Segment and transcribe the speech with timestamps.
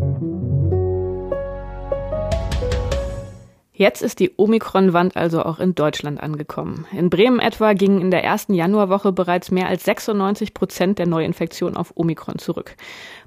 [0.00, 0.83] thank you.
[3.76, 6.86] Jetzt ist die Omikron-Wand also auch in Deutschland angekommen.
[6.92, 11.76] In Bremen etwa gingen in der ersten Januarwoche bereits mehr als 96 Prozent der Neuinfektionen
[11.76, 12.76] auf Omikron zurück.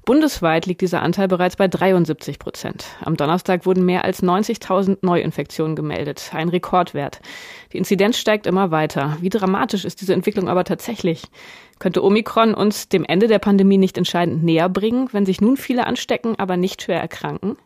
[0.06, 2.86] Bundesweit liegt dieser Anteil bereits bei 73 Prozent.
[3.04, 7.20] Am Donnerstag wurden mehr als 90.000 Neuinfektionen gemeldet, ein Rekordwert.
[7.74, 9.18] Die Inzidenz steigt immer weiter.
[9.20, 11.24] Wie dramatisch ist diese Entwicklung aber tatsächlich?
[11.78, 15.86] Könnte Omikron uns dem Ende der Pandemie nicht entscheidend näher bringen, wenn sich nun viele
[15.86, 17.58] anstecken, aber nicht schwer erkranken?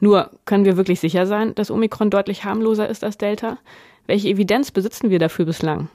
[0.00, 3.58] Nur können wir wirklich sicher sein, dass Omikron deutlich harmloser ist als Delta?
[4.06, 5.88] Welche Evidenz besitzen wir dafür bislang?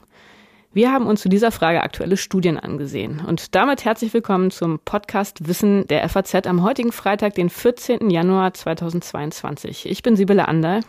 [0.72, 3.20] Wir haben uns zu dieser Frage aktuelle Studien angesehen.
[3.26, 8.08] Und damit herzlich willkommen zum Podcast Wissen der FAZ am heutigen Freitag, den 14.
[8.08, 9.90] Januar 2022.
[9.90, 10.82] Ich bin Sibylle Anderl.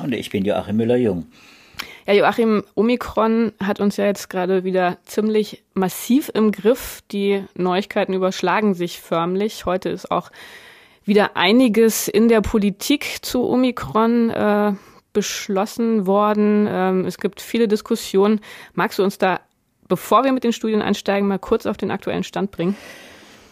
[0.00, 1.26] Und ich bin Joachim Müller-Jung.
[2.06, 7.02] Ja, Joachim, Omikron hat uns ja jetzt gerade wieder ziemlich massiv im Griff.
[7.10, 9.66] Die Neuigkeiten überschlagen sich förmlich.
[9.66, 10.30] Heute ist auch
[11.10, 14.74] wieder einiges in der Politik zu Omikron äh,
[15.12, 16.68] beschlossen worden.
[16.70, 18.40] Ähm, es gibt viele Diskussionen.
[18.74, 19.40] Magst du uns da,
[19.88, 22.76] bevor wir mit den Studien einsteigen, mal kurz auf den aktuellen Stand bringen?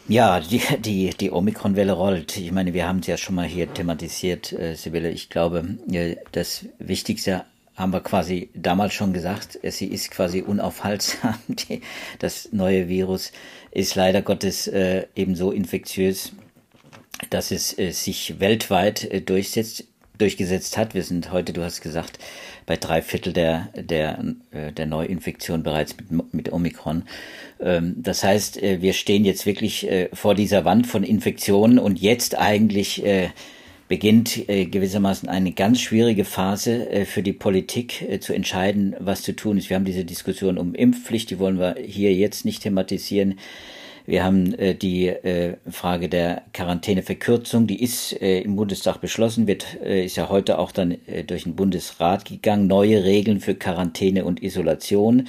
[0.06, 2.36] Ja, die, die, die Omikron-Welle rollt.
[2.36, 5.10] Ich meine, wir haben es ja schon mal hier thematisiert, äh, Sibylle.
[5.10, 11.34] Ich glaube, äh, das Wichtigste haben wir quasi damals schon gesagt, sie ist quasi unaufhaltsam.
[11.48, 11.80] Die,
[12.20, 13.32] das neue Virus
[13.72, 16.32] ist leider Gottes äh, ebenso infektiös
[17.30, 19.84] dass es äh, sich weltweit äh, durchsetzt,
[20.18, 20.94] durchgesetzt hat.
[20.94, 22.18] Wir sind heute, du hast gesagt,
[22.66, 27.04] bei drei Viertel der, der, äh, der Neuinfektion bereits mit, mit Omikron.
[27.60, 33.02] Ähm, das heißt, wir stehen jetzt wirklich vor dieser Wand von Infektionen und jetzt eigentlich
[33.88, 39.70] beginnt gewissermaßen eine ganz schwierige Phase für die Politik zu entscheiden, was zu tun ist.
[39.70, 43.38] Wir haben diese Diskussion um Impfpflicht, die wollen wir hier jetzt nicht thematisieren.
[44.08, 49.76] Wir haben äh, die äh, Frage der Quarantäneverkürzung, die ist äh, im Bundestag beschlossen, wird,
[49.84, 52.68] äh, ist ja heute auch dann äh, durch den Bundesrat gegangen.
[52.68, 55.28] Neue Regeln für Quarantäne und Isolation.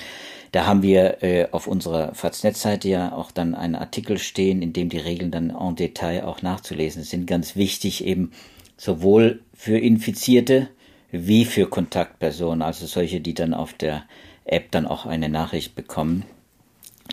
[0.53, 4.87] Da haben wir äh, auf unserer Faz-Netz-Seite ja auch dann einen Artikel stehen, in dem
[4.87, 7.27] die Regeln dann en Detail auch nachzulesen sind.
[7.27, 8.31] Ganz wichtig eben
[8.77, 10.69] sowohl für Infizierte
[11.11, 14.05] wie für Kontaktpersonen, also solche, die dann auf der
[14.45, 16.23] App dann auch eine Nachricht bekommen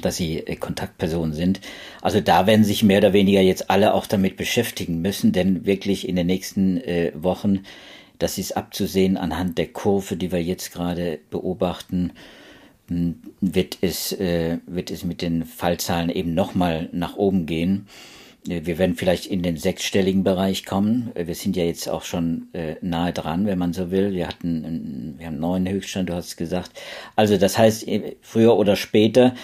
[0.03, 1.61] dass sie äh, Kontaktpersonen sind.
[2.03, 6.09] Also da werden sich mehr oder weniger jetzt alle auch damit beschäftigen müssen, denn wirklich
[6.09, 7.61] in den nächsten äh, Wochen,
[8.19, 12.13] das ist abzusehen anhand der Kurve, die wir jetzt gerade beobachten,
[12.89, 17.87] hm, wird es, äh, wird es mit den Fallzahlen eben nochmal nach oben gehen.
[18.49, 21.11] Äh, wir werden vielleicht in den sechsstelligen Bereich kommen.
[21.15, 24.13] Äh, wir sind ja jetzt auch schon äh, nahe dran, wenn man so will.
[24.13, 26.71] Wir hatten, wir haben neun Höchststand, du hast gesagt.
[27.17, 27.87] Also das heißt,
[28.23, 29.35] früher oder später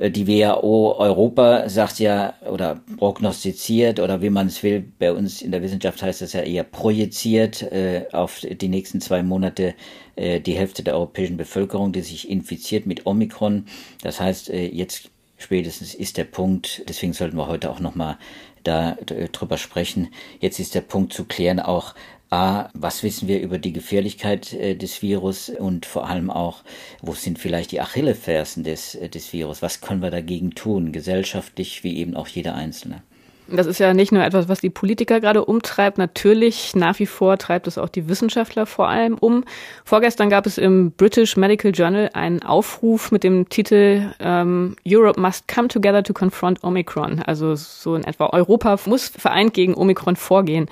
[0.00, 5.52] die WHO Europa sagt ja oder prognostiziert oder wie man es will, bei uns in
[5.52, 9.74] der Wissenschaft heißt das ja eher projiziert äh, auf die nächsten zwei Monate
[10.16, 13.66] äh, die Hälfte der europäischen Bevölkerung, die sich infiziert mit Omikron.
[14.02, 18.18] Das heißt, äh, jetzt spätestens ist der Punkt, deswegen sollten wir heute auch nochmal
[18.64, 18.96] da
[19.32, 20.08] drüber sprechen.
[20.40, 21.94] Jetzt ist der Punkt zu klären auch,
[22.30, 26.64] A, was wissen wir über die Gefährlichkeit äh, des Virus und vor allem auch,
[27.00, 29.62] wo sind vielleicht die Achillefersen des, äh, des Virus?
[29.62, 33.02] Was können wir dagegen tun, gesellschaftlich wie eben auch jeder Einzelne?
[33.48, 35.98] Das ist ja nicht nur etwas, was die Politiker gerade umtreibt.
[35.98, 39.44] Natürlich, nach wie vor treibt es auch die Wissenschaftler vor allem um.
[39.84, 45.46] Vorgestern gab es im British Medical Journal einen Aufruf mit dem Titel ähm, Europe must
[45.46, 47.22] come together to confront Omicron.
[47.22, 50.68] Also so in etwa Europa muss vereint gegen Omikron vorgehen.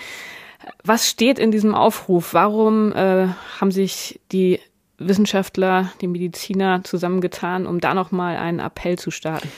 [0.82, 2.34] Was steht in diesem Aufruf?
[2.34, 3.28] Warum äh,
[3.60, 4.60] haben sich die
[4.98, 9.48] Wissenschaftler, die Mediziner zusammengetan, um da nochmal einen Appell zu starten?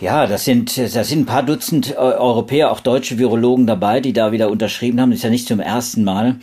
[0.00, 4.12] Ja, das sind, das sind ein paar Dutzend äh, Europäer, auch deutsche Virologen dabei, die
[4.12, 5.10] da wieder unterschrieben haben.
[5.10, 6.36] Das ist ja nicht zum ersten Mal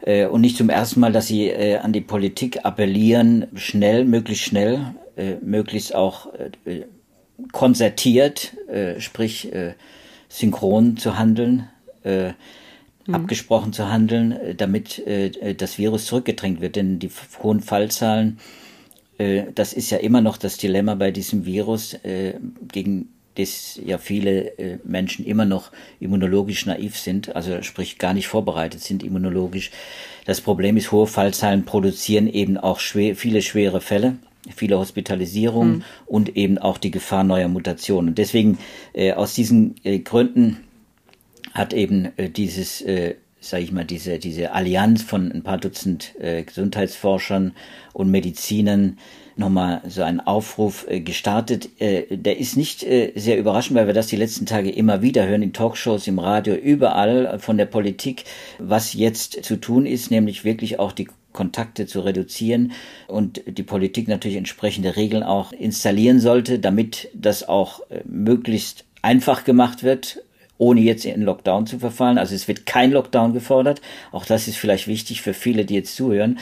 [0.00, 4.44] äh, und nicht zum ersten Mal, dass sie äh, an die Politik appellieren, schnell, möglichst
[4.44, 4.94] schnell,
[5.42, 6.26] möglichst auch
[7.52, 8.56] konzertiert,
[8.98, 9.48] sprich
[10.28, 11.68] synchron zu handeln.
[13.06, 13.14] Äh, mhm.
[13.16, 16.76] abgesprochen zu handeln, äh, damit äh, das Virus zurückgedrängt wird.
[16.76, 17.10] Denn die
[17.42, 18.38] hohen Fallzahlen,
[19.18, 22.34] äh, das ist ja immer noch das Dilemma bei diesem Virus, äh,
[22.72, 28.28] gegen das ja viele äh, Menschen immer noch immunologisch naiv sind, also sprich gar nicht
[28.28, 29.72] vorbereitet sind immunologisch.
[30.24, 34.16] Das Problem ist, hohe Fallzahlen produzieren eben auch schwer, viele schwere Fälle
[34.54, 35.84] viele Hospitalisierungen mhm.
[36.04, 38.10] und eben auch die Gefahr neuer Mutationen.
[38.10, 38.58] Und deswegen
[38.92, 40.63] äh, aus diesen äh, Gründen
[41.54, 43.14] hat eben äh, dieses äh,
[43.44, 47.52] sage ich mal, diese, diese Allianz von ein paar Dutzend äh, Gesundheitsforschern
[47.92, 48.98] und Medizinern
[49.36, 51.68] nochmal so einen Aufruf äh, gestartet.
[51.80, 55.26] Äh, der ist nicht äh, sehr überraschend, weil wir das die letzten Tage immer wieder
[55.26, 58.24] hören, in Talkshows, im Radio, überall von der Politik,
[58.58, 62.72] was jetzt zu tun ist, nämlich wirklich auch die Kontakte zu reduzieren
[63.08, 69.82] und die Politik natürlich entsprechende Regeln auch installieren sollte, damit das auch möglichst einfach gemacht
[69.82, 70.22] wird,
[70.58, 72.18] ohne jetzt in Lockdown zu verfallen.
[72.18, 73.80] Also es wird kein Lockdown gefordert.
[74.12, 76.38] Auch das ist vielleicht wichtig für viele, die jetzt zuhören.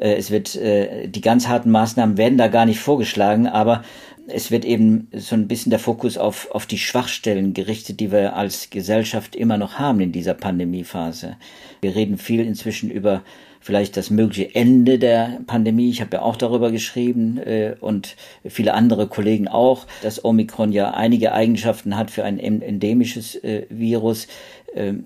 [0.00, 3.82] Äh, es wird, äh, die ganz harten Maßnahmen werden da gar nicht vorgeschlagen, aber
[4.32, 8.36] es wird eben so ein bisschen der Fokus auf, auf die Schwachstellen gerichtet, die wir
[8.36, 11.36] als Gesellschaft immer noch haben in dieser Pandemiephase.
[11.80, 13.22] Wir reden viel inzwischen über
[13.60, 15.90] vielleicht das mögliche Ende der Pandemie.
[15.90, 18.16] Ich habe ja auch darüber geschrieben äh, und
[18.46, 24.28] viele andere Kollegen auch, dass Omikron ja einige Eigenschaften hat für ein endemisches äh, Virus.
[24.74, 25.04] Ähm,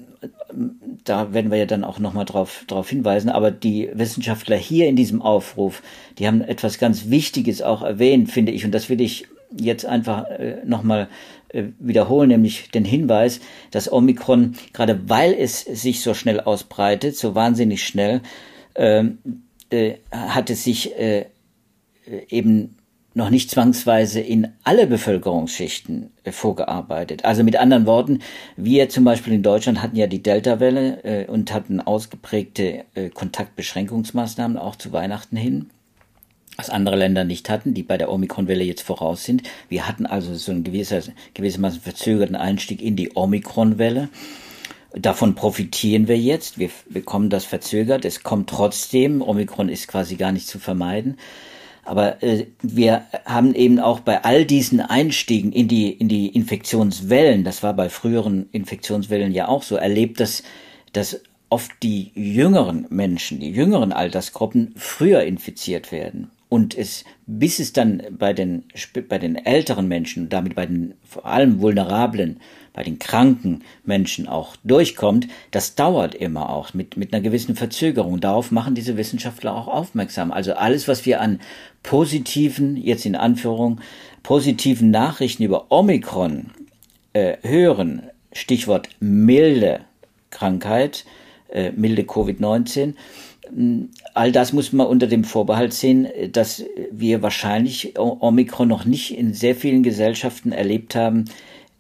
[1.05, 3.29] da werden wir ja dann auch nochmal drauf, drauf hinweisen.
[3.31, 5.83] Aber die Wissenschaftler hier in diesem Aufruf,
[6.19, 8.65] die haben etwas ganz Wichtiges auch erwähnt, finde ich.
[8.65, 9.27] Und das will ich
[9.57, 11.09] jetzt einfach äh, nochmal
[11.49, 13.41] äh, wiederholen, nämlich den Hinweis,
[13.71, 18.21] dass Omikron, gerade weil es sich so schnell ausbreitet, so wahnsinnig schnell,
[18.75, 19.19] ähm,
[19.71, 21.27] äh, hat es sich äh,
[22.29, 22.77] eben
[23.15, 27.25] noch nicht zwangsweise in alle Bevölkerungsschichten vorgearbeitet.
[27.25, 28.19] Also mit anderen Worten,
[28.57, 34.59] wir zum Beispiel in Deutschland hatten ja die Delta-Welle äh, und hatten ausgeprägte äh, Kontaktbeschränkungsmaßnahmen
[34.59, 35.71] auch zu Weihnachten hin,
[36.57, 39.45] was andere Länder nicht hatten, die bei der Omikron-Welle jetzt voraus sind.
[39.69, 41.01] Wir hatten also so einen gewisser,
[41.35, 44.09] gewissermaßen verzögerten Einstieg in die Omikron-Welle.
[44.93, 46.59] Davon profitieren wir jetzt.
[46.59, 48.05] Wir bekommen das verzögert.
[48.05, 49.23] Es kommt trotzdem.
[49.23, 51.17] Omikron ist quasi gar nicht zu vermeiden.
[51.85, 57.45] Aber äh, wir haben eben auch bei all diesen Einstiegen in die, in die Infektionswellen,
[57.45, 60.43] das war bei früheren Infektionswellen ja auch so, erlebt, dass,
[60.93, 61.21] dass
[61.51, 66.31] oft die jüngeren Menschen, die jüngeren Altersgruppen früher infiziert werden.
[66.55, 68.63] Und es, bis es dann bei den,
[69.09, 72.39] bei den älteren Menschen, damit bei den vor allem vulnerablen
[72.73, 78.21] bei den kranken Menschen auch durchkommt, das dauert immer auch mit, mit einer gewissen Verzögerung.
[78.21, 80.31] Darauf machen diese Wissenschaftler auch aufmerksam.
[80.31, 81.41] Also alles, was wir an
[81.83, 83.81] positiven, jetzt in Anführung,
[84.23, 86.53] positiven Nachrichten über Omikron
[87.15, 89.81] äh, hören, Stichwort milde
[90.31, 91.05] Krankheit,
[91.49, 92.95] äh, milde Covid-19,
[94.15, 99.35] All das muss man unter dem Vorbehalt sehen, dass wir wahrscheinlich Omikron noch nicht in
[99.35, 101.27] sehr vielen Gesellschaften erlebt haben,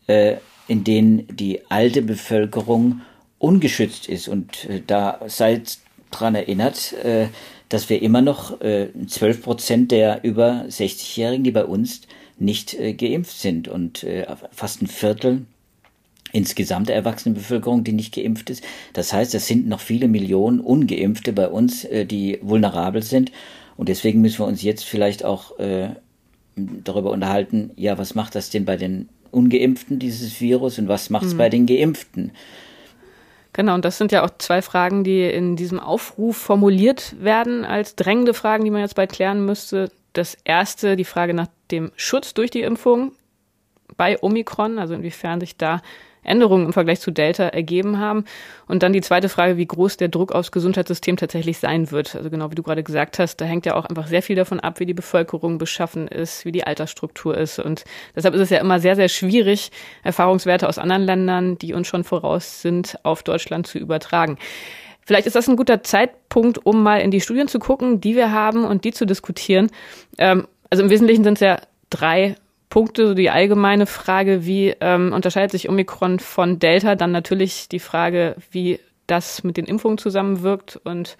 [0.06, 0.37] äh,
[0.69, 3.00] in denen die alte Bevölkerung
[3.38, 4.28] ungeschützt ist.
[4.28, 5.78] Und äh, da seid
[6.11, 7.28] dran erinnert, äh,
[7.69, 12.02] dass wir immer noch äh, 12 Prozent der über 60-Jährigen, die bei uns
[12.37, 14.05] nicht geimpft sind und
[14.50, 15.46] fast ein Viertel
[16.34, 18.64] insgesamt der Erwachsenenbevölkerung, die nicht geimpft ist.
[18.92, 23.32] Das heißt, es sind noch viele Millionen Ungeimpfte bei uns, äh, die vulnerabel sind.
[23.76, 25.90] Und deswegen müssen wir uns jetzt vielleicht auch äh,
[26.56, 31.25] darüber unterhalten, ja, was macht das denn bei den Ungeimpften, dieses Virus, und was macht
[31.25, 31.38] es mhm.
[31.38, 32.32] bei den Geimpften?
[33.52, 37.94] Genau, und das sind ja auch zwei Fragen, die in diesem Aufruf formuliert werden als
[37.94, 39.90] drängende Fragen, die man jetzt bald klären müsste.
[40.12, 43.12] Das erste, die Frage nach dem Schutz durch die Impfung
[43.96, 45.82] bei Omikron, also inwiefern sich da
[46.25, 48.25] Änderungen im Vergleich zu Delta ergeben haben.
[48.67, 52.17] Und dann die zweite Frage, wie groß der Druck aufs Gesundheitssystem tatsächlich sein wird.
[52.17, 54.61] Also genau wie du gerade gesagt hast, da hängt ja auch einfach sehr viel davon
[54.61, 57.59] ab, wie die Bevölkerung beschaffen ist, wie die Altersstruktur ist.
[57.59, 57.85] Und
[58.17, 59.71] deshalb ist es ja immer sehr, sehr schwierig,
[60.03, 64.38] Erfahrungswerte aus anderen Ländern, die uns schon voraus sind, auf Deutschland zu übertragen.
[65.06, 68.33] Vielleicht ist das ein guter Zeitpunkt, um mal in die Studien zu gucken, die wir
[68.33, 69.71] haben und die zu diskutieren.
[70.19, 72.37] Ähm, also im Wesentlichen sind es ja drei
[72.75, 77.78] Punkte, so die allgemeine Frage, wie ähm, unterscheidet sich Omikron von Delta, dann natürlich die
[77.78, 81.16] Frage, wie das mit den Impfungen zusammenwirkt und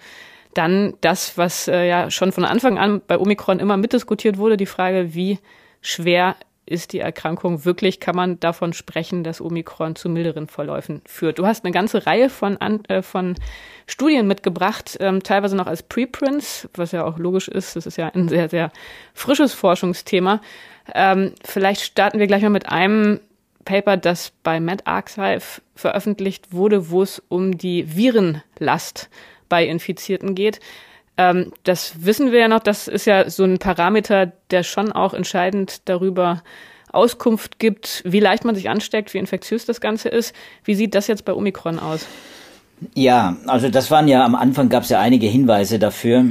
[0.53, 4.65] dann das, was äh, ja schon von Anfang an bei Omikron immer mitdiskutiert wurde, die
[4.65, 5.39] Frage, wie
[5.79, 6.35] schwer
[6.65, 11.39] ist die Erkrankung wirklich, kann man davon sprechen, dass Omikron zu milderen Verläufen führt.
[11.39, 13.35] Du hast eine ganze Reihe von, äh, von
[13.87, 17.77] Studien mitgebracht, ähm, teilweise noch als Preprints, was ja auch logisch ist.
[17.77, 18.71] Das ist ja ein sehr, sehr
[19.13, 20.41] frisches Forschungsthema.
[20.93, 23.19] Ähm, vielleicht starten wir gleich mal mit einem
[23.65, 29.09] Paper, das bei medArchive veröffentlicht wurde, wo es um die Virenlast
[29.49, 30.59] bei Infizierten geht.
[31.17, 35.13] Ähm, das wissen wir ja noch, das ist ja so ein Parameter, der schon auch
[35.13, 36.43] entscheidend darüber
[36.91, 40.33] Auskunft gibt, wie leicht man sich ansteckt, wie infektiös das Ganze ist.
[40.63, 42.05] Wie sieht das jetzt bei Omikron aus?
[42.93, 46.25] Ja, also das waren ja am Anfang gab es ja einige Hinweise dafür,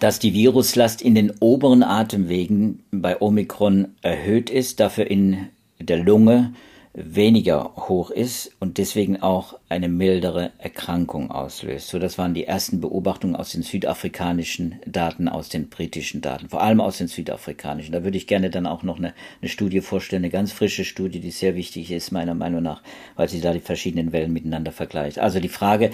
[0.00, 6.52] dass die Viruslast in den oberen Atemwegen bei Omikron erhöht ist, dafür in der Lunge
[6.98, 11.88] weniger hoch ist und deswegen auch eine mildere Erkrankung auslöst.
[11.88, 16.62] So, das waren die ersten Beobachtungen aus den südafrikanischen Daten, aus den britischen Daten, vor
[16.62, 17.92] allem aus den südafrikanischen.
[17.92, 19.12] Da würde ich gerne dann auch noch eine,
[19.42, 22.82] eine Studie vorstellen, eine ganz frische Studie, die sehr wichtig ist, meiner Meinung nach,
[23.14, 25.18] weil sie da die verschiedenen Wellen miteinander vergleicht.
[25.18, 25.90] Also die Frage,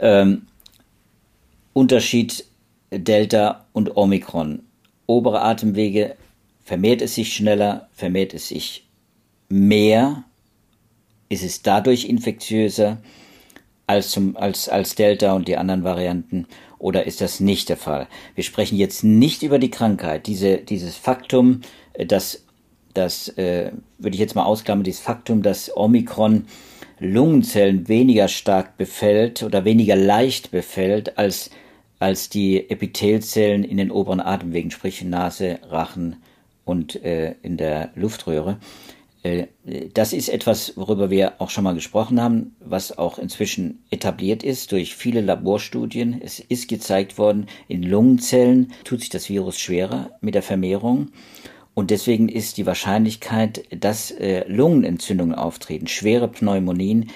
[0.00, 0.46] ähm,
[1.72, 2.44] Unterschied
[2.98, 4.62] Delta und Omikron.
[5.06, 6.16] Obere Atemwege
[6.64, 8.86] vermehrt es sich schneller, vermehrt es sich
[9.48, 10.24] mehr
[11.28, 12.98] ist es dadurch infektiöser
[13.86, 16.46] als, zum, als, als Delta und die anderen Varianten
[16.78, 18.08] oder ist das nicht der Fall?
[18.34, 20.26] Wir sprechen jetzt nicht über die Krankheit.
[20.26, 21.60] Diese, dieses Faktum,
[21.94, 22.44] äh, dass
[22.92, 26.46] das äh, würde ich jetzt mal ausklammern, dieses Faktum, dass Omikron
[26.98, 31.50] Lungenzellen weniger stark befällt oder weniger leicht befällt als,
[32.02, 36.16] als die Epithelzellen in den oberen Atemwegen, sprich Nase, Rachen
[36.64, 38.58] und äh, in der Luftröhre.
[39.22, 39.46] Äh,
[39.94, 44.72] das ist etwas, worüber wir auch schon mal gesprochen haben, was auch inzwischen etabliert ist
[44.72, 46.20] durch viele Laborstudien.
[46.20, 51.12] Es ist gezeigt worden, in Lungenzellen tut sich das Virus schwerer mit der Vermehrung.
[51.74, 57.10] Und deswegen ist die Wahrscheinlichkeit, dass äh, Lungenentzündungen auftreten, schwere Pneumonien,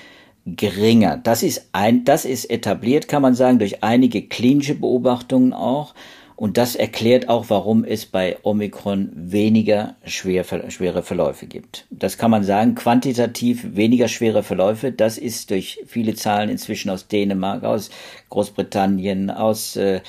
[0.47, 1.17] geringer.
[1.17, 5.95] Das ist ein, das ist etabliert, kann man sagen, durch einige klinische Beobachtungen auch.
[6.37, 11.87] Und das erklärt auch, warum es bei Omikron weniger schwer, schwere Verläufe gibt.
[11.89, 14.93] Das kann man sagen, quantitativ weniger schwere Verläufe.
[14.93, 17.89] Das ist durch viele Zahlen inzwischen aus Dänemark, aus
[18.29, 20.03] Großbritannien, aus, äh,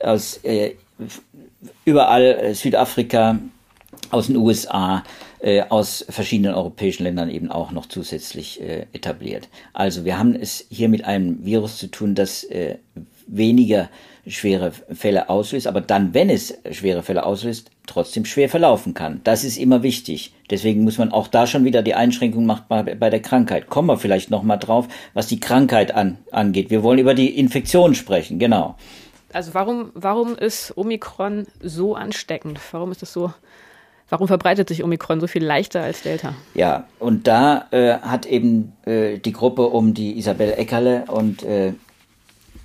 [0.00, 0.72] aus äh,
[1.84, 3.38] überall äh, Südafrika,
[4.10, 5.04] aus den USA,
[5.40, 9.48] äh, aus verschiedenen europäischen Ländern eben auch noch zusätzlich äh, etabliert.
[9.72, 12.76] Also wir haben es hier mit einem Virus zu tun, das äh,
[13.26, 13.88] weniger
[14.26, 19.20] schwere Fälle auslöst, aber dann, wenn es schwere Fälle auslöst, trotzdem schwer verlaufen kann.
[19.24, 20.32] Das ist immer wichtig.
[20.50, 23.68] Deswegen muss man auch da schon wieder die Einschränkung machen bei, der Krankheit.
[23.68, 26.70] Kommen wir vielleicht nochmal drauf, was die Krankheit an, angeht.
[26.70, 28.76] Wir wollen über die Infektion sprechen, genau.
[29.32, 32.58] Also warum, warum ist Omikron so ansteckend?
[32.72, 33.32] Warum ist es so
[34.08, 36.34] Warum verbreitet sich Omikron so viel leichter als Delta?
[36.54, 41.72] Ja, und da äh, hat eben äh, die Gruppe um die Isabel Eckerle und, äh,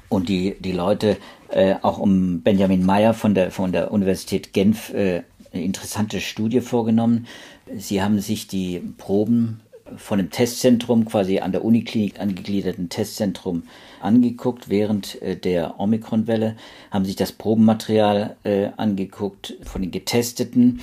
[0.09, 1.17] und die, die Leute
[1.49, 6.61] äh, auch um Benjamin Meyer von der, von der Universität Genf äh, eine interessante Studie
[6.61, 7.27] vorgenommen.
[7.75, 9.61] Sie haben sich die Proben
[9.97, 13.63] von dem Testzentrum, quasi an der Uniklinik angegliederten Testzentrum
[13.99, 16.55] angeguckt während äh, der Omikron-Welle,
[16.91, 20.81] haben sich das Probenmaterial äh, angeguckt von den Getesteten,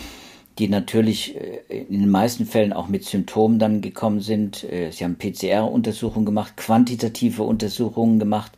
[0.59, 4.65] die natürlich äh, in den meisten Fällen auch mit Symptomen dann gekommen sind.
[4.65, 8.53] Äh, sie haben PCR-Untersuchungen gemacht, quantitative Untersuchungen gemacht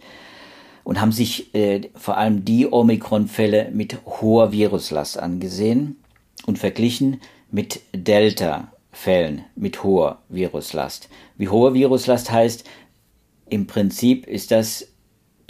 [0.85, 5.97] und haben sich äh, vor allem die Omikron-Fälle mit hoher Viruslast angesehen
[6.47, 11.09] und verglichen mit Delta-Fällen mit hoher Viruslast.
[11.37, 12.65] Wie hohe Viruslast heißt,
[13.49, 14.90] im Prinzip ist das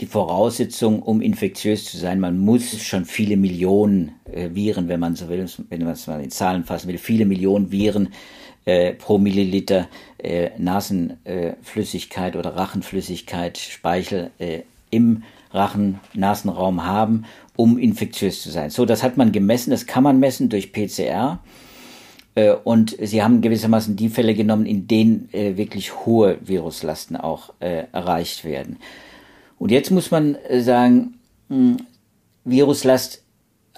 [0.01, 2.19] die Voraussetzung, um infektiös zu sein.
[2.19, 6.21] Man muss schon viele Millionen äh, Viren, wenn man so will, wenn man es mal
[6.21, 8.09] in Zahlen fassen will, viele Millionen Viren
[8.65, 18.49] äh, pro Milliliter äh, Nasenflüssigkeit oder Rachenflüssigkeit, Speichel äh, im Rachen-Nasenraum haben, um infektiös zu
[18.49, 18.71] sein.
[18.71, 21.39] So, das hat man gemessen, das kann man messen durch PCR.
[22.33, 27.53] Äh, und sie haben gewissermaßen die Fälle genommen, in denen äh, wirklich hohe Viruslasten auch
[27.59, 28.77] äh, erreicht werden.
[29.61, 31.77] Und jetzt muss man sagen, hm,
[32.45, 33.23] Viruslast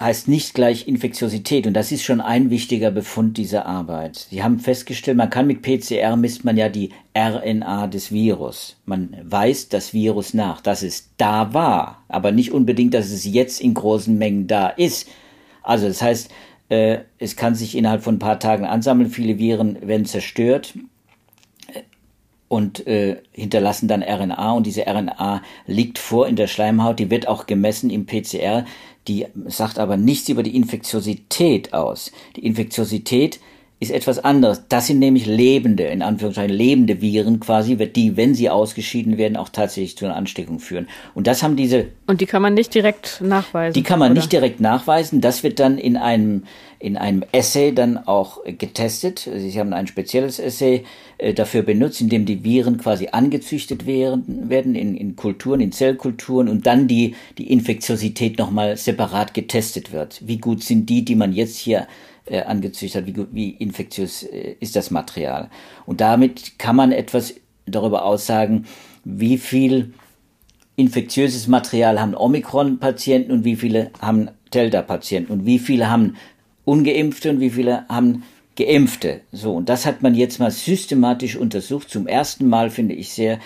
[0.00, 1.66] heißt nicht gleich Infektiosität.
[1.66, 4.28] Und das ist schon ein wichtiger Befund dieser Arbeit.
[4.30, 8.78] Sie haben festgestellt, man kann mit PCR misst man ja die RNA des Virus.
[8.86, 13.60] Man weist das Virus nach, dass es da war, aber nicht unbedingt, dass es jetzt
[13.60, 15.06] in großen Mengen da ist.
[15.62, 16.30] Also das heißt,
[16.70, 20.72] äh, es kann sich innerhalb von ein paar Tagen ansammeln, viele Viren werden zerstört
[22.48, 27.26] und äh, hinterlassen dann RNA und diese RNA liegt vor in der Schleimhaut, die wird
[27.26, 28.64] auch gemessen im PCR,
[29.08, 32.12] die sagt aber nichts über die Infektiosität aus.
[32.36, 33.40] Die Infektiosität
[33.80, 34.62] ist etwas anderes.
[34.68, 39.48] Das sind nämlich lebende, in Anführungszeichen lebende Viren quasi, die, wenn sie ausgeschieden werden, auch
[39.48, 40.88] tatsächlich zu einer Ansteckung führen.
[41.14, 41.86] Und das haben diese.
[42.06, 43.74] Und die kann man nicht direkt nachweisen.
[43.74, 44.20] Die kann man oder?
[44.20, 45.20] nicht direkt nachweisen.
[45.20, 46.44] Das wird dann in einem,
[46.84, 49.26] in einem Essay dann auch getestet.
[49.34, 50.84] Sie haben ein spezielles Essay
[51.16, 56.46] äh, dafür benutzt, in dem die Viren quasi angezüchtet werden, in, in Kulturen, in Zellkulturen
[56.46, 60.20] und dann die, die Infektiosität nochmal separat getestet wird.
[60.26, 61.86] Wie gut sind die, die man jetzt hier
[62.26, 65.48] äh, angezüchtet hat, wie, wie infektiös äh, ist das Material.
[65.86, 68.66] Und damit kann man etwas darüber aussagen,
[69.04, 69.94] wie viel
[70.76, 76.16] infektiöses Material haben Omikron-Patienten und wie viele haben Delta-Patienten und wie viele haben
[76.64, 78.22] ungeimpfte und wie viele haben
[78.56, 79.20] Geimpfte.
[79.32, 81.90] So, und das hat man jetzt mal systematisch untersucht.
[81.90, 83.40] Zum ersten Mal finde ich sehr,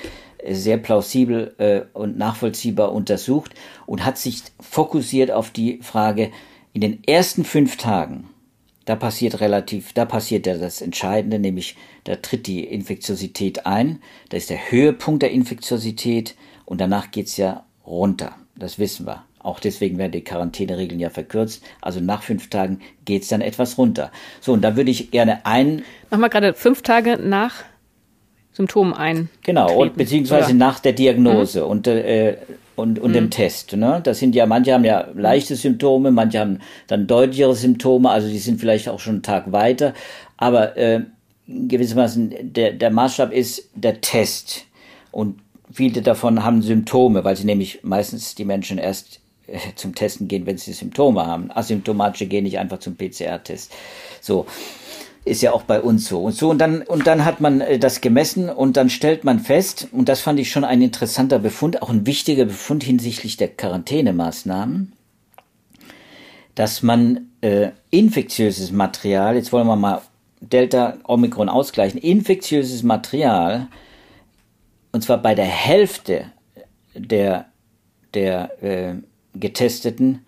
[0.46, 3.54] sehr plausibel äh, und nachvollziehbar untersucht
[3.87, 6.30] und hat sich fokussiert auf die Frage,
[6.75, 8.28] in den ersten fünf Tagen,
[8.84, 14.37] da passiert relativ, da passiert ja das Entscheidende, nämlich da tritt die Infektiosität ein, da
[14.37, 18.37] ist der Höhepunkt der Infektiosität und danach geht's ja runter.
[18.56, 19.27] Das wissen wir.
[19.49, 21.64] Auch deswegen werden die Quarantäneregeln ja verkürzt.
[21.81, 24.12] Also nach fünf Tagen geht's dann etwas runter.
[24.43, 25.85] So, und da würde ich gerne ein.
[26.11, 27.64] Nochmal gerade fünf Tage nach
[28.52, 29.31] Symptomen ein.
[29.45, 30.55] Genau, und, beziehungsweise Oder?
[30.55, 31.67] nach der Diagnose mhm.
[31.67, 32.37] und, äh,
[32.76, 33.14] und, und mhm.
[33.14, 33.75] dem Test.
[33.75, 34.02] Ne?
[34.05, 38.38] Das sind ja, manche haben ja leichte Symptome, manche haben dann deutlichere Symptome, also die
[38.38, 39.95] sind vielleicht auch schon einen Tag weiter.
[40.37, 41.05] Aber äh,
[41.47, 44.67] gewissermaßen der, der Maßstab ist der Test.
[45.11, 45.38] Und
[45.73, 49.21] viele davon haben Symptome, weil sie nämlich meistens die Menschen erst
[49.75, 51.50] zum Testen gehen, wenn sie Symptome haben.
[51.52, 53.73] Asymptomatische gehen nicht einfach zum PCR-Test.
[54.21, 54.47] So.
[55.25, 56.23] Ist ja auch bei uns so.
[56.23, 59.40] Und so, und dann, und dann hat man äh, das gemessen und dann stellt man
[59.40, 63.49] fest, und das fand ich schon ein interessanter Befund, auch ein wichtiger Befund hinsichtlich der
[63.49, 64.93] Quarantänemaßnahmen,
[66.55, 70.00] dass man äh, infektiöses Material, jetzt wollen wir mal
[70.40, 73.69] Delta Omikron ausgleichen, infektiöses Material,
[74.93, 76.33] und zwar bei der Hälfte
[76.95, 77.47] der,
[78.14, 78.95] der äh,
[79.40, 80.25] Getesteten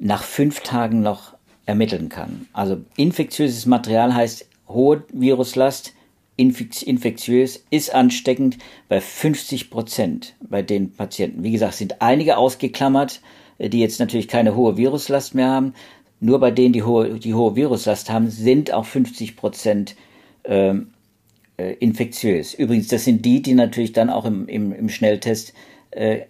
[0.00, 1.34] nach fünf Tagen noch
[1.66, 2.46] ermitteln kann.
[2.52, 5.94] Also infektiöses Material heißt hohe Viruslast,
[6.36, 11.44] infektiös, ist ansteckend bei 50 Prozent bei den Patienten.
[11.44, 13.20] Wie gesagt, sind einige ausgeklammert,
[13.58, 15.74] äh, die jetzt natürlich keine hohe Viruslast mehr haben.
[16.20, 19.94] Nur bei denen, die hohe, die hohe Viruslast haben, sind auch 50 Prozent
[20.44, 20.88] ähm,
[21.56, 22.54] äh, infektiös.
[22.54, 25.54] Übrigens, das sind die, die natürlich dann auch im, im, im Schnelltest
[25.90, 26.22] äh,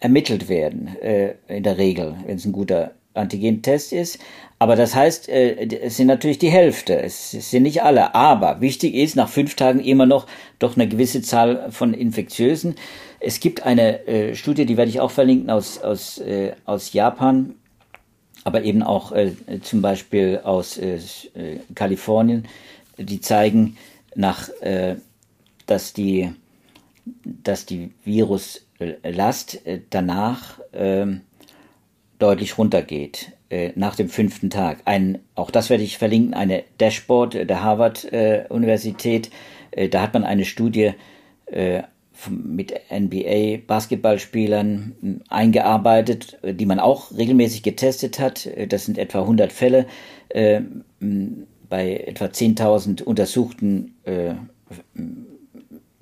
[0.00, 4.18] ermittelt werden, äh, in der Regel, wenn es ein guter Antigentest ist.
[4.58, 7.00] Aber das heißt, äh, es sind natürlich die Hälfte.
[7.00, 8.14] Es, es sind nicht alle.
[8.14, 10.26] Aber wichtig ist, nach fünf Tagen immer noch
[10.58, 12.74] doch eine gewisse Zahl von Infektiösen.
[13.20, 17.54] Es gibt eine äh, Studie, die werde ich auch verlinken aus, aus, äh, aus Japan,
[18.44, 20.96] aber eben auch äh, zum Beispiel aus äh,
[21.34, 22.46] äh Kalifornien,
[22.96, 23.76] die zeigen,
[24.14, 24.96] nach, äh,
[25.66, 26.30] dass die,
[27.24, 31.06] dass die Viruslast äh, danach äh,
[32.18, 34.82] deutlich runtergeht äh, nach dem fünften Tag.
[34.84, 39.30] Ein, auch das werde ich verlinken, eine Dashboard der Harvard äh, Universität.
[39.90, 40.92] Da hat man eine Studie
[42.30, 48.48] mit NBA Basketballspielern hm, eingearbeitet, die man auch regelmäßig getestet hat.
[48.70, 49.86] Das sind etwa 100 Fälle
[50.30, 53.94] bei etwa 10.000 untersuchten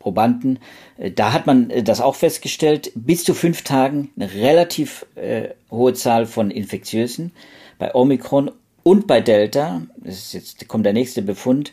[0.06, 0.60] Probanden.
[0.98, 5.48] Äh, da hat man äh, das auch festgestellt, bis zu fünf Tagen eine relativ äh,
[5.68, 7.32] hohe Zahl von Infektiösen
[7.80, 8.52] bei Omikron
[8.84, 9.82] und bei Delta.
[10.04, 11.72] Jetzt kommt der nächste Befund.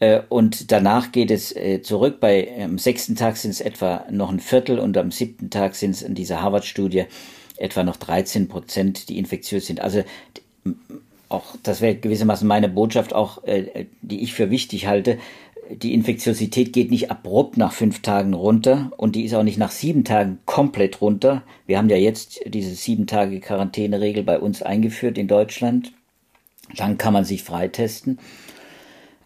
[0.00, 2.18] Äh, und danach geht es zurück.
[2.18, 5.92] Bei am sechsten Tag sind es etwa noch ein Viertel und am siebten Tag sind
[5.92, 7.04] es in dieser Harvard-Studie
[7.58, 9.80] etwa noch 13 Prozent, die infektiös sind.
[9.80, 10.02] Also
[11.28, 15.18] auch, das wäre gewissermaßen meine Botschaft auch, die ich für wichtig halte
[15.70, 19.70] die Infektiosität geht nicht abrupt nach fünf Tagen runter und die ist auch nicht nach
[19.70, 21.42] sieben Tagen komplett runter.
[21.66, 25.92] Wir haben ja jetzt diese sieben Tage Quarantäneregel bei uns eingeführt in Deutschland.
[26.76, 28.18] Dann kann man sich freitesten.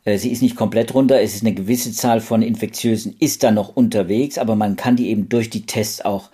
[0.05, 3.51] Äh, sie ist nicht komplett runter, es ist eine gewisse Zahl von Infektiösen, ist da
[3.51, 6.31] noch unterwegs, aber man kann die eben durch die Tests auch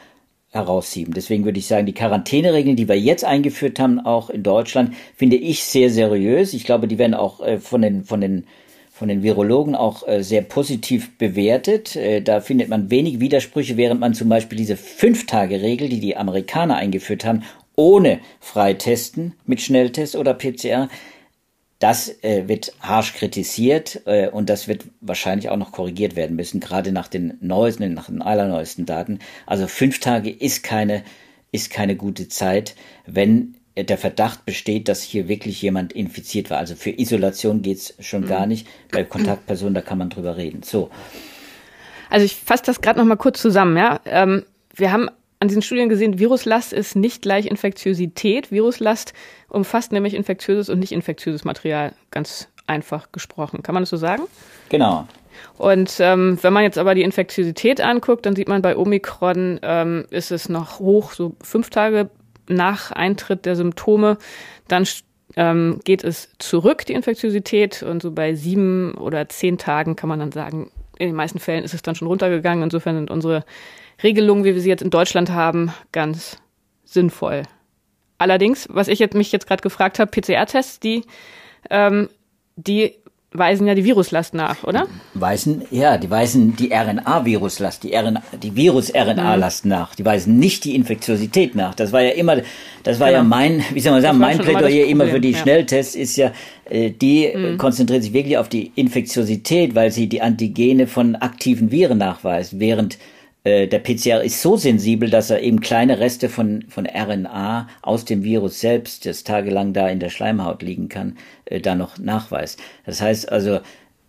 [0.50, 1.14] heraussieben.
[1.14, 5.36] Deswegen würde ich sagen, die Quarantäneregeln, die wir jetzt eingeführt haben, auch in Deutschland, finde
[5.36, 6.52] ich sehr seriös.
[6.52, 8.44] Ich glaube, die werden auch äh, von den, von den
[9.02, 11.96] von den Virologen auch äh, sehr positiv bewertet.
[11.96, 16.76] Äh, da findet man wenig Widersprüche, während man zum Beispiel diese Fünf-Tage-Regel, die die Amerikaner
[16.76, 17.42] eingeführt haben,
[17.74, 20.88] ohne Freitesten mit Schnelltest oder PCR,
[21.80, 26.60] das äh, wird harsch kritisiert äh, und das wird wahrscheinlich auch noch korrigiert werden müssen,
[26.60, 29.18] gerade nach den neuesten, nach den allerneuesten Daten.
[29.46, 31.02] Also fünf Tage ist keine,
[31.50, 36.58] ist keine gute Zeit, wenn der Verdacht besteht, dass hier wirklich jemand infiziert war.
[36.58, 38.28] Also für Isolation geht's schon mhm.
[38.28, 38.66] gar nicht.
[38.90, 40.62] Bei Kontaktpersonen, da kann man drüber reden.
[40.62, 40.90] So.
[42.10, 43.76] Also ich fasse das gerade noch mal kurz zusammen.
[43.76, 45.08] Ja, ähm, wir haben
[45.40, 48.52] an diesen Studien gesehen, Viruslast ist nicht gleich Infektiosität.
[48.52, 49.14] Viruslast
[49.48, 51.94] umfasst nämlich infektiöses und nicht infektiöses Material.
[52.10, 53.62] Ganz einfach gesprochen.
[53.62, 54.22] Kann man das so sagen?
[54.68, 55.08] Genau.
[55.58, 60.04] Und ähm, wenn man jetzt aber die Infektiosität anguckt, dann sieht man bei Omikron ähm,
[60.10, 62.10] ist es noch hoch, so fünf Tage
[62.48, 64.18] nach Eintritt der Symptome,
[64.68, 64.86] dann
[65.36, 67.82] ähm, geht es zurück, die Infektiosität.
[67.82, 71.64] Und so bei sieben oder zehn Tagen kann man dann sagen, in den meisten Fällen
[71.64, 72.64] ist es dann schon runtergegangen.
[72.64, 73.44] Insofern sind unsere
[74.02, 76.38] Regelungen, wie wir sie jetzt in Deutschland haben, ganz
[76.84, 77.42] sinnvoll.
[78.18, 81.04] Allerdings, was ich jetzt, mich jetzt gerade gefragt habe, PCR-Tests, die,
[81.70, 82.08] ähm,
[82.56, 83.01] die
[83.32, 84.86] weisen ja die Viruslast nach, oder?
[85.14, 89.70] Weisen, ja, die weisen die RNA-Viruslast, die, RNA, die Virus-RNA-Last mhm.
[89.70, 89.94] nach.
[89.94, 91.74] Die weisen nicht die Infektiosität nach.
[91.74, 92.38] Das war ja immer,
[92.82, 93.20] das war genau.
[93.20, 95.38] ja mein, wie soll man sagen, mein Plädoyer immer, immer für die ja.
[95.38, 96.32] Schnelltests ist ja,
[96.68, 97.58] äh, die mhm.
[97.58, 102.98] konzentriert sich wirklich auf die Infektiosität, weil sie die Antigene von aktiven Viren nachweisen, während
[103.44, 108.04] äh, der PCR ist so sensibel, dass er eben kleine Reste von, von RNA aus
[108.04, 112.60] dem Virus selbst, das tagelang da in der Schleimhaut liegen kann, äh, da noch nachweist.
[112.86, 113.60] Das heißt also,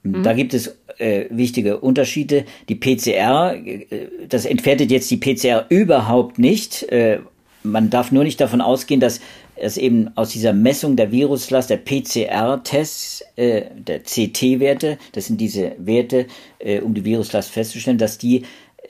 [0.04, 0.24] mhm.
[0.24, 2.46] da gibt es äh, wichtige Unterschiede.
[2.69, 6.84] Die PCR, äh, das entwertet jetzt die PCR überhaupt nicht.
[6.91, 7.19] Äh,
[7.63, 9.22] man darf nur nicht davon ausgehen, dass
[9.56, 15.74] es eben aus dieser Messung der Viruslast, der PCR-Tests, äh, der CT-Werte, das sind diese
[15.78, 16.28] Werte,
[16.60, 18.43] äh, um die Viruslast festzustellen, dass die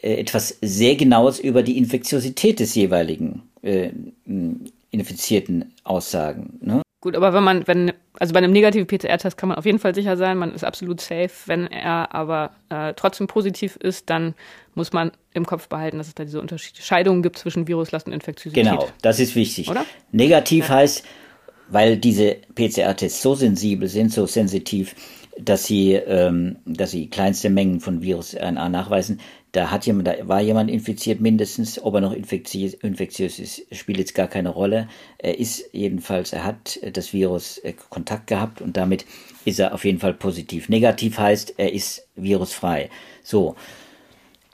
[0.03, 3.89] etwas sehr Genaues über die Infektiosität des jeweiligen äh,
[4.91, 6.59] Infizierten aussagen.
[6.61, 6.81] Ne?
[7.03, 9.93] Gut, aber wenn man, wenn, also bei einem negativen PCR-Test kann man auf jeden Fall
[9.93, 11.31] sicher sein, man ist absolut safe.
[11.47, 14.35] Wenn er aber äh, trotzdem positiv ist, dann
[14.73, 18.63] muss man im Kopf behalten, dass es da diese Unterscheidungen gibt zwischen Viruslast und Infektiosität.
[18.63, 19.69] Genau, das ist wichtig.
[19.69, 19.85] Oder?
[20.13, 20.75] Negativ ja.
[20.75, 21.03] heißt,
[21.67, 24.95] weil diese PCR-Tests so sensibel sind, so sensitiv,
[25.39, 29.19] dass sie, ähm, dass sie kleinste Mengen von Virus-RNA nachweisen,
[29.52, 34.00] da hat jemand, da war jemand infiziert mindestens, ob er noch infektiös, infektiös ist, spielt
[34.00, 34.88] jetzt gar keine Rolle.
[35.19, 39.06] Er ist jedenfalls, er hat das Virus äh, Kontakt gehabt und damit
[39.46, 40.69] ist er auf jeden Fall positiv.
[40.69, 42.89] Negativ heißt, er ist virusfrei.
[43.24, 43.56] So.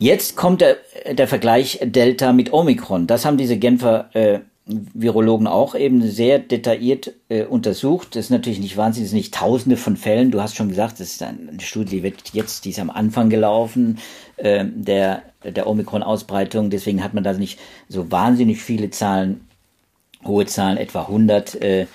[0.01, 0.77] Jetzt kommt der,
[1.11, 3.05] der Vergleich Delta mit Omikron.
[3.05, 4.39] Das haben diese Genfer äh,
[4.93, 8.15] Virologen auch eben sehr detailliert äh, untersucht.
[8.15, 10.31] Das ist natürlich nicht wahnsinnig, das sind nicht tausende von Fällen.
[10.31, 13.29] Du hast schon gesagt, das ist eine Studie, die wird jetzt, die ist am Anfang
[13.29, 13.97] gelaufen
[14.37, 16.69] äh, der, der Omikron-Ausbreitung.
[16.69, 19.47] Deswegen hat man da nicht so wahnsinnig viele Zahlen,
[20.23, 21.55] hohe Zahlen, etwa 100.
[21.55, 21.87] Äh,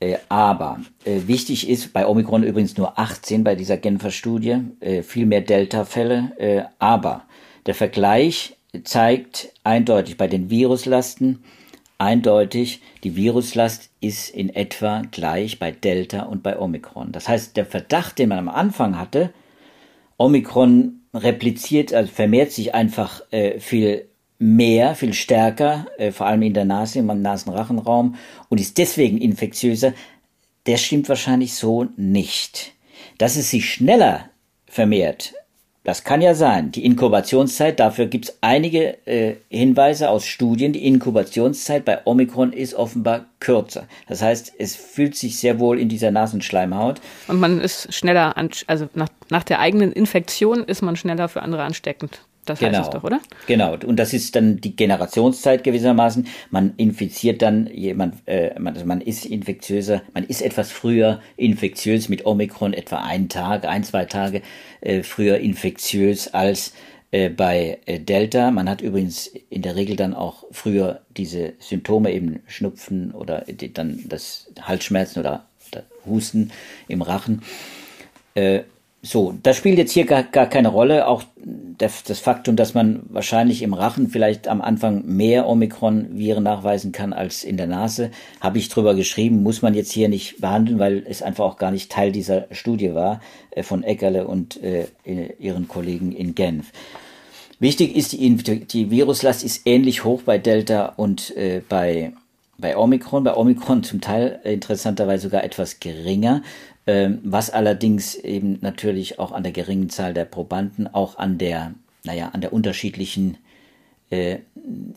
[0.00, 5.02] äh, aber äh, wichtig ist bei Omikron übrigens nur 18 bei dieser Genfer Studie, äh,
[5.02, 6.70] viel mehr Delta-Fälle.
[6.78, 7.24] Aber
[7.66, 11.42] der Vergleich zeigt eindeutig bei den Viruslasten,
[12.00, 17.12] eindeutig, die Viruslast ist in etwa gleich bei Delta und bei Omikron.
[17.12, 19.32] Das heißt, der Verdacht, den man am Anfang hatte,
[20.16, 24.06] Omikron repliziert, also vermehrt sich einfach äh, viel
[24.38, 28.16] mehr, viel stärker, äh, vor allem in der Nase, im Nasenrachenraum
[28.48, 29.92] und ist deswegen infektiöser,
[30.66, 32.72] der stimmt wahrscheinlich so nicht.
[33.18, 34.30] Dass es sich schneller
[34.66, 35.34] vermehrt,
[35.84, 36.72] das kann ja sein.
[36.72, 40.72] Die Inkubationszeit, dafür gibt es einige äh, Hinweise aus Studien.
[40.72, 43.86] Die Inkubationszeit bei Omikron ist offenbar kürzer.
[44.06, 47.00] Das heißt, es fühlt sich sehr wohl in dieser Nasenschleimhaut.
[47.28, 51.42] Und man ist schneller, an, also nach, nach der eigenen Infektion ist man schneller für
[51.42, 52.20] andere ansteckend.
[52.46, 52.78] Das genau.
[52.78, 53.20] heißt es doch, oder?
[53.46, 53.74] Genau.
[53.74, 56.26] Und das ist dann die Generationszeit gewissermaßen.
[56.50, 62.08] Man infiziert dann jemand, äh, man, also man ist infektiöser, man ist etwas früher infektiös
[62.08, 64.42] mit Omikron, etwa einen Tag, ein, zwei Tage
[64.80, 66.72] äh, früher infektiös als
[67.10, 68.50] äh, bei äh, Delta.
[68.50, 74.04] Man hat übrigens in der Regel dann auch früher diese Symptome, eben Schnupfen oder dann
[74.08, 76.52] das Halsschmerzen oder, oder Husten
[76.88, 77.42] im Rachen.
[79.02, 81.06] So, das spielt jetzt hier gar, gar keine Rolle.
[81.06, 86.92] Auch das, das Faktum, dass man wahrscheinlich im Rachen vielleicht am Anfang mehr Omikron-Viren nachweisen
[86.92, 88.10] kann als in der Nase,
[88.40, 91.70] habe ich drüber geschrieben, muss man jetzt hier nicht behandeln, weil es einfach auch gar
[91.70, 93.20] nicht Teil dieser Studie war
[93.52, 94.86] äh, von Eckerle und äh,
[95.38, 96.70] ihren Kollegen in Genf.
[97.58, 102.12] Wichtig ist, die, die Viruslast ist ähnlich hoch bei Delta und äh, bei,
[102.56, 103.24] bei Omikron.
[103.24, 106.42] Bei Omikron zum Teil äh, interessanterweise sogar etwas geringer.
[106.86, 111.74] Ähm, was allerdings eben natürlich auch an der geringen Zahl der Probanden, auch an der,
[112.04, 113.36] naja, an der unterschiedlichen
[114.10, 114.38] äh,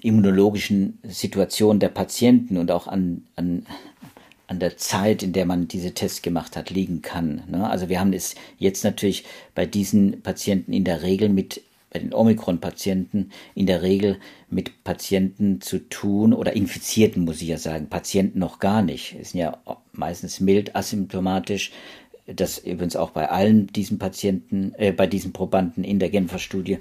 [0.02, 3.66] immunologischen Situation der Patienten und auch an, an,
[4.48, 7.44] an der Zeit, in der man diese Tests gemacht hat, liegen kann.
[7.48, 7.70] Ne?
[7.70, 11.62] Also wir haben es jetzt natürlich bei diesen Patienten in der Regel mit
[11.94, 17.58] bei den Omikron-Patienten in der Regel mit Patienten zu tun oder Infizierten, muss ich ja
[17.58, 19.16] sagen, Patienten noch gar nicht.
[19.22, 19.58] Es sind ja
[19.92, 21.72] meistens mild asymptomatisch.
[22.26, 26.80] Das übrigens auch bei allen diesen Patienten, äh, bei diesen Probanden in der Genfer Studie.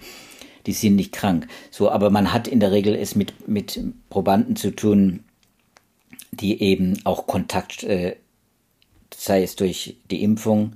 [0.66, 1.46] Die sind nicht krank.
[1.70, 5.24] So, aber man hat in der Regel es mit, mit Probanden zu tun,
[6.30, 8.16] die eben auch Kontakt, äh,
[9.14, 10.72] sei es durch die Impfung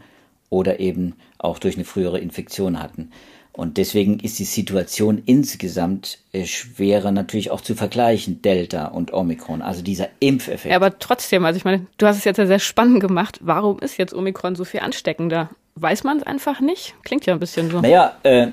[0.51, 3.11] oder eben auch durch eine frühere Infektion hatten.
[3.57, 9.63] Und deswegen ist die Situation insgesamt äh, schwerer natürlich auch zu vergleichen, Delta und Omikron,
[9.63, 10.71] also dieser Impfeffekt.
[10.71, 13.39] Ja, aber trotzdem, also ich meine, du hast es jetzt ja sehr spannend gemacht.
[13.41, 15.49] Warum ist jetzt Omikron so viel ansteckender?
[15.75, 16.95] Weiß man es einfach nicht?
[17.03, 17.81] Klingt ja ein bisschen so.
[17.81, 18.49] Naja, äh,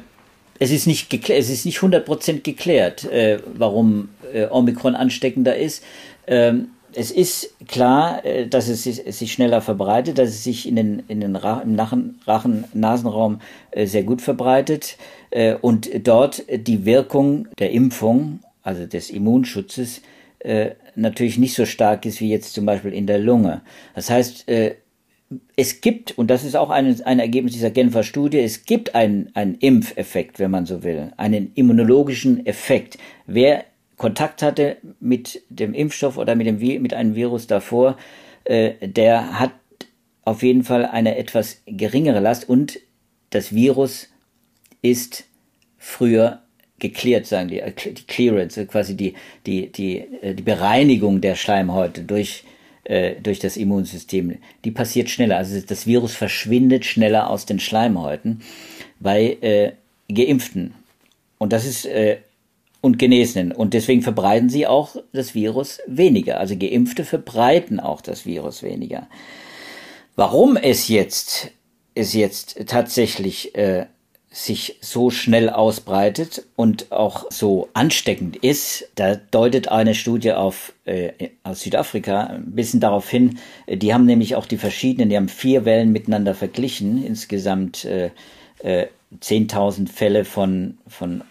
[0.60, 5.84] es ist nicht geklärt, es ist nicht 100% geklärt, äh, warum äh, Omikron ansteckender ist.
[6.28, 11.04] Ähm, es ist klar, äh, dass es sich schneller verbreitet, dass es sich in den,
[11.08, 11.80] in den Rachen,
[12.26, 13.40] Rachen, Nasenraum
[13.72, 14.98] äh, sehr gut verbreitet
[15.32, 20.02] äh, und dort die Wirkung der Impfung, also des Immunschutzes,
[20.96, 23.62] natürlich nicht so stark ist wie jetzt zum Beispiel in der Lunge.
[23.96, 24.46] Das heißt,
[25.56, 29.32] es gibt, und das ist auch ein, ein Ergebnis dieser Genfer Studie, es gibt einen,
[29.36, 32.98] einen Impfeffekt, wenn man so will, einen immunologischen Effekt.
[33.26, 33.64] Wer
[34.04, 37.96] Kontakt hatte mit dem Impfstoff oder mit, dem, mit einem Virus davor,
[38.44, 39.54] äh, der hat
[40.26, 42.82] auf jeden Fall eine etwas geringere Last und
[43.30, 44.10] das Virus
[44.82, 45.24] ist
[45.78, 46.42] früher
[46.80, 49.14] geklärt, sagen die, äh, die Clearance, quasi die,
[49.46, 52.44] die, die, äh, die Bereinigung der Schleimhäute durch,
[52.84, 55.38] äh, durch das Immunsystem, die passiert schneller.
[55.38, 58.42] Also das Virus verschwindet schneller aus den Schleimhäuten
[59.00, 59.72] bei äh,
[60.14, 60.74] Geimpften.
[61.38, 62.18] Und das ist äh,
[62.84, 63.54] und Genesenen.
[63.54, 66.38] Und deswegen verbreiten sie auch das Virus weniger.
[66.38, 69.08] Also Geimpfte verbreiten auch das Virus weniger.
[70.18, 71.52] Warum es jetzt,
[71.96, 73.86] es jetzt tatsächlich äh,
[74.30, 81.30] sich so schnell ausbreitet und auch so ansteckend ist, da deutet eine Studie auf, äh,
[81.44, 83.40] aus Südafrika ein bisschen darauf hin.
[83.70, 88.12] Die haben nämlich auch die verschiedenen, die haben vier Wellen miteinander verglichen, insgesamt äh,
[88.60, 88.88] äh,
[89.22, 91.24] 10.000 Fälle von, von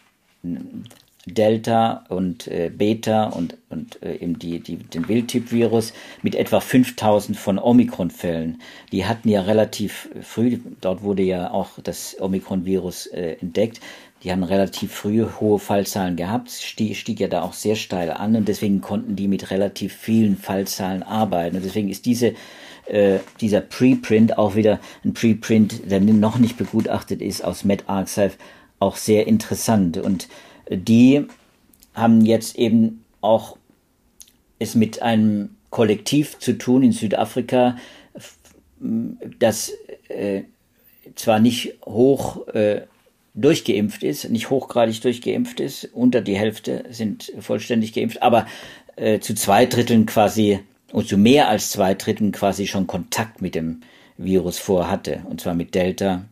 [1.27, 7.39] Delta und äh, Beta und, und äh, eben die, die, den Wildtyp-Virus mit etwa 5000
[7.39, 8.61] von Omikron-Fällen.
[8.91, 13.81] Die hatten ja relativ früh, dort wurde ja auch das Omikron-Virus äh, entdeckt,
[14.23, 18.37] die haben relativ früh hohe Fallzahlen gehabt, stieg, stieg ja da auch sehr steil an
[18.37, 21.57] und deswegen konnten die mit relativ vielen Fallzahlen arbeiten.
[21.57, 22.35] Und deswegen ist diese
[22.87, 28.33] äh, dieser Preprint auch wieder ein Preprint, der noch nicht begutachtet ist aus MedArchive,
[28.79, 29.97] auch sehr interessant.
[29.99, 30.29] Und
[30.77, 31.27] die
[31.95, 33.57] haben jetzt eben auch
[34.59, 37.77] es mit einem Kollektiv zu tun in Südafrika,
[39.39, 39.73] das
[40.09, 40.43] äh,
[41.15, 42.83] zwar nicht hoch äh,
[43.35, 48.47] durchgeimpft ist, nicht hochgradig durchgeimpft ist, unter die Hälfte sind vollständig geimpft, aber
[48.97, 50.61] äh, zu zwei Dritteln quasi
[50.93, 53.81] und zu mehr als zwei Dritteln quasi schon Kontakt mit dem
[54.19, 56.27] Virus vorhatte, und zwar mit Delta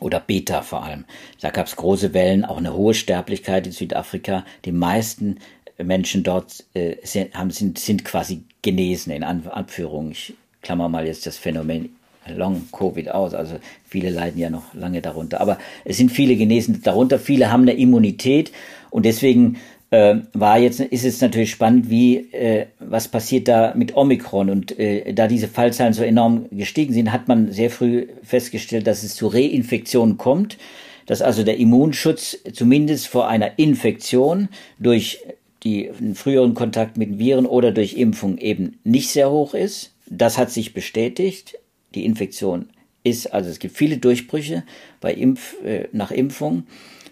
[0.00, 1.04] oder Beta vor allem.
[1.40, 4.44] Da gab es große Wellen, auch eine hohe Sterblichkeit in Südafrika.
[4.64, 5.38] Die meisten
[5.78, 10.10] Menschen dort äh, sind, haben, sind, sind quasi genesen, in Anführung.
[10.10, 11.96] Ich klammer mal jetzt das Phänomen
[12.28, 13.34] Long Covid aus.
[13.34, 13.56] Also
[13.88, 15.40] viele leiden ja noch lange darunter.
[15.40, 17.18] Aber es sind viele genesen darunter.
[17.18, 18.52] Viele haben eine Immunität
[18.90, 19.58] und deswegen
[19.90, 24.50] äh, war jetzt, ist es natürlich spannend, wie, äh, was passiert da mit Omikron.
[24.50, 29.02] Und äh, da diese Fallzahlen so enorm gestiegen sind, hat man sehr früh festgestellt, dass
[29.02, 30.58] es zu Reinfektionen kommt,
[31.06, 34.48] dass also der Immunschutz zumindest vor einer Infektion
[34.78, 35.18] durch
[35.64, 39.92] die früheren Kontakt mit Viren oder durch Impfung eben nicht sehr hoch ist.
[40.08, 41.58] Das hat sich bestätigt.
[41.94, 42.68] Die Infektion
[43.02, 44.62] ist, also es gibt viele Durchbrüche
[45.00, 46.64] bei Impf, äh, nach Impfung.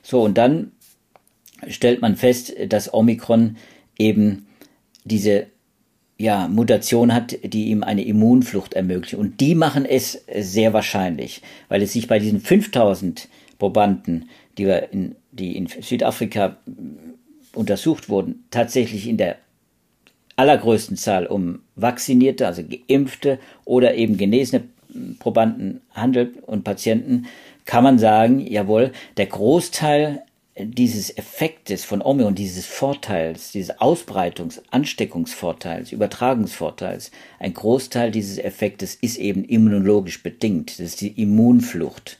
[0.03, 0.73] So, und dann
[1.67, 3.57] stellt man fest, dass Omikron
[3.99, 4.47] eben
[5.05, 5.47] diese
[6.19, 9.15] ja, Mutation hat, die ihm eine Immunflucht ermöglicht.
[9.15, 14.93] Und die machen es sehr wahrscheinlich, weil es sich bei diesen 5000 Probanden, die, wir
[14.93, 16.57] in, die in Südafrika
[17.55, 19.37] untersucht wurden, tatsächlich in der
[20.37, 24.65] allergrößten Zahl um vaccinierte, also geimpfte oder eben genesene
[25.19, 27.27] Probanden handelt und Patienten,
[27.65, 30.23] kann man sagen, jawohl, der Großteil
[30.61, 39.19] dieses Effektes von Omikron, dieses Vorteils, dieses Ausbreitungs-, Ansteckungsvorteils, Übertragungsvorteils, ein Großteil dieses Effektes ist
[39.19, 40.79] eben immunologisch bedingt.
[40.79, 42.19] Das ist die Immunflucht.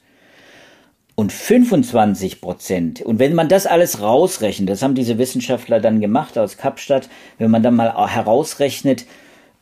[1.15, 6.39] Und 25 Prozent, und wenn man das alles rausrechnet, das haben diese Wissenschaftler dann gemacht
[6.39, 9.05] aus Kapstadt, wenn man dann mal herausrechnet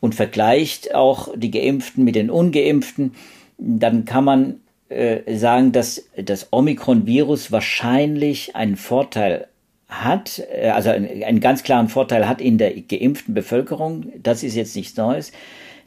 [0.00, 3.14] und vergleicht auch die Geimpften mit den Ungeimpften,
[3.56, 9.48] dann kann man äh, sagen, dass das Omikron-Virus wahrscheinlich einen Vorteil
[9.88, 14.12] hat, äh, also einen, einen, ganz klaren Vorteil hat in der geimpften Bevölkerung.
[14.22, 15.32] Das ist jetzt nichts Neues.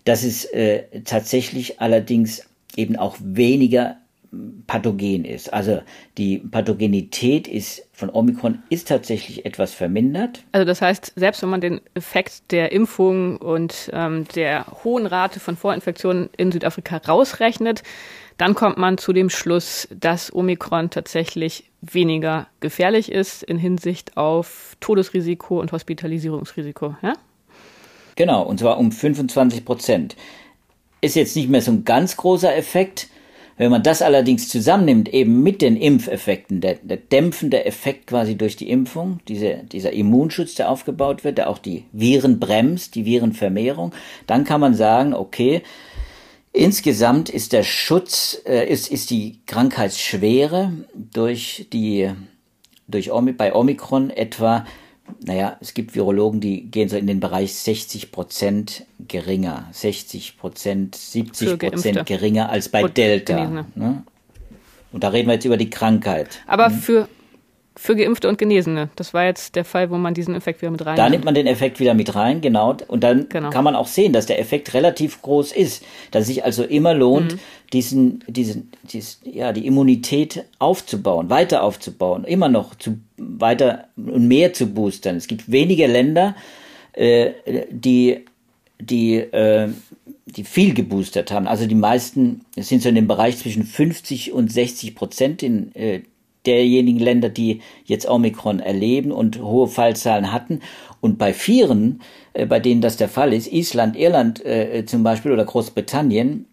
[0.06, 2.44] Dass es äh, tatsächlich allerdings
[2.76, 3.98] eben auch weniger
[4.68, 5.52] pathogen ist.
[5.54, 5.82] Also
[6.18, 10.44] die Pathogenität ist von Omikron ist tatsächlich etwas vermindert.
[10.52, 15.40] Also das heißt, selbst wenn man den Effekt der Impfung und ähm, der hohen Rate
[15.40, 17.84] von Vorinfektionen in Südafrika rausrechnet,
[18.38, 24.78] dann kommt man zu dem Schluss, dass Omikron tatsächlich weniger gefährlich ist in Hinsicht auf
[24.80, 26.96] Todesrisiko und Hospitalisierungsrisiko.
[27.02, 27.14] Ja?
[28.16, 30.16] Genau, und zwar um 25 Prozent.
[31.02, 33.08] Ist jetzt nicht mehr so ein ganz großer Effekt,
[33.60, 38.56] Wenn man das allerdings zusammennimmt, eben mit den Impfeffekten, der, der dämpfende Effekt quasi durch
[38.56, 43.92] die Impfung, diese, dieser Immunschutz, der aufgebaut wird, der auch die Viren bremst, die Virenvermehrung,
[44.28, 45.62] dann kann man sagen, okay,
[46.54, 52.12] insgesamt ist der Schutz, äh, ist, ist die Krankheitsschwere durch die,
[52.88, 54.66] durch bei Omikron etwa
[55.24, 60.96] naja, es gibt Virologen, die gehen so in den Bereich 60 Prozent geringer, 60 Prozent,
[60.96, 63.66] 70 Prozent geringer als bei Delta.
[63.76, 64.04] Ne?
[64.92, 66.40] Und da reden wir jetzt über die Krankheit.
[66.48, 66.74] Aber mhm.
[66.74, 67.10] für
[67.76, 68.90] für Geimpfte und Genesene.
[68.96, 70.98] Das war jetzt der Fall, wo man diesen Effekt wieder mit rein.
[70.98, 72.76] Da nimmt man den Effekt wieder mit rein, genau.
[72.88, 73.52] Und dann genau.
[73.52, 76.94] kann man auch sehen, dass der Effekt relativ groß ist, dass es sich also immer
[76.94, 77.40] lohnt, mhm.
[77.72, 84.54] diesen, diesen, diesen, ja, die Immunität aufzubauen, weiter aufzubauen, immer noch zu weiter und mehr
[84.54, 85.16] zu boostern.
[85.16, 86.36] Es gibt wenige Länder,
[86.94, 87.32] äh,
[87.70, 88.26] die,
[88.80, 89.70] die, äh,
[90.26, 91.48] die viel geboostert haben.
[91.48, 96.02] Also die meisten sind so in dem Bereich zwischen 50 und 60 Prozent in äh,
[96.50, 100.62] derjenigen Länder, die jetzt Omikron erleben und hohe Fallzahlen hatten.
[101.02, 102.02] Und bei Vieren,
[102.34, 106.46] äh, bei denen das der Fall ist, Island, Irland äh, zum Beispiel oder Großbritannien,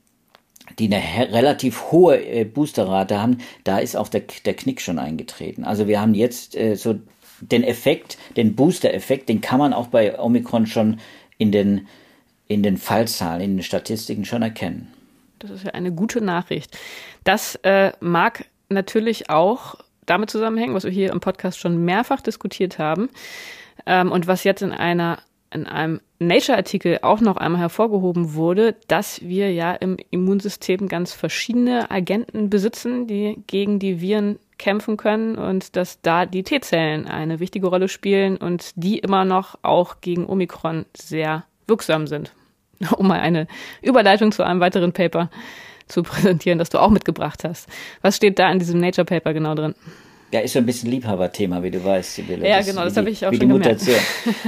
[0.79, 5.65] die eine relativ hohe äh, Boosterrate haben, da ist auch der, der Knick schon eingetreten.
[5.65, 6.97] Also wir haben jetzt äh, so
[7.41, 11.01] den Effekt, den Booster-Effekt, den kann man auch bei Omikron schon
[11.39, 11.87] in den,
[12.49, 14.89] in den Fallzahlen, in den Statistiken schon erkennen.
[15.39, 16.77] Das ist ja eine gute Nachricht.
[17.25, 19.77] Das äh, mag natürlich auch
[20.07, 23.09] damit zusammenhängen, was wir hier im Podcast schon mehrfach diskutiert haben
[23.87, 25.19] ähm, und was jetzt in einer
[25.53, 31.91] in einem Nature-Artikel auch noch einmal hervorgehoben wurde, dass wir ja im Immunsystem ganz verschiedene
[31.91, 37.69] Agenten besitzen, die gegen die Viren kämpfen können und dass da die T-Zellen eine wichtige
[37.69, 42.33] Rolle spielen und die immer noch auch gegen Omikron sehr wirksam sind.
[42.97, 43.47] Um mal eine
[43.81, 45.31] Überleitung zu einem weiteren Paper
[45.87, 47.69] zu präsentieren, das du auch mitgebracht hast.
[48.03, 49.75] Was steht da in diesem Nature Paper genau drin?
[50.33, 52.49] Ja, ist so ein bisschen Liebhaberthema, wie du weißt, Sibylle.
[52.49, 53.83] Ja, genau, das habe ich auch schon gemerkt.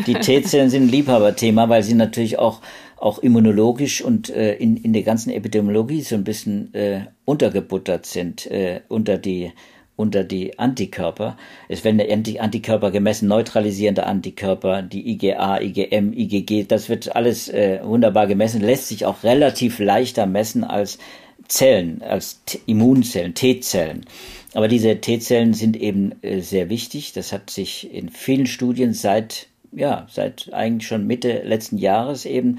[0.07, 2.61] Die T-Zellen sind ein Liebhaberthema, weil sie natürlich auch,
[2.96, 8.46] auch immunologisch und äh, in, in der ganzen Epidemiologie so ein bisschen äh, untergebuttert sind,
[8.51, 9.53] äh, unter die
[9.98, 11.37] unter die Antikörper.
[11.68, 12.01] Es werden
[12.38, 18.87] Antikörper gemessen, neutralisierende Antikörper, die IgA, IgM, IgG, das wird alles äh, wunderbar gemessen, lässt
[18.87, 20.98] sich auch relativ leichter messen als
[21.48, 24.04] Zellen, als T Immunzellen, T-Zellen.
[24.54, 27.12] Aber diese T-Zellen sind eben äh, sehr wichtig.
[27.14, 32.58] Das hat sich in vielen Studien seit, ja, seit eigentlich schon Mitte letzten Jahres eben,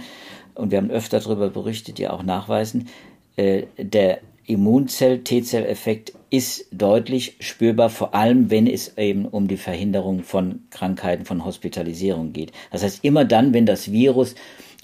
[0.56, 2.90] und wir haben öfter darüber berichtet, ja auch nachweisen,
[3.38, 10.64] äh, der Immunzell-T-Zell-Effekt ist deutlich spürbar, vor allem wenn es eben um die Verhinderung von
[10.72, 12.52] Krankheiten, von Hospitalisierung geht.
[12.72, 14.34] Das heißt, immer dann, wenn das Virus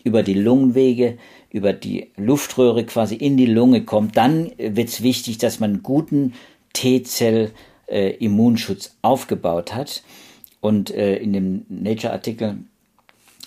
[0.04, 1.18] über die Lungenwege,
[1.56, 6.34] über die Luftröhre quasi in die Lunge kommt, dann wird es wichtig, dass man guten
[6.74, 10.04] T-Zell-Immunschutz äh, aufgebaut hat.
[10.60, 12.58] Und äh, in dem Nature-Artikel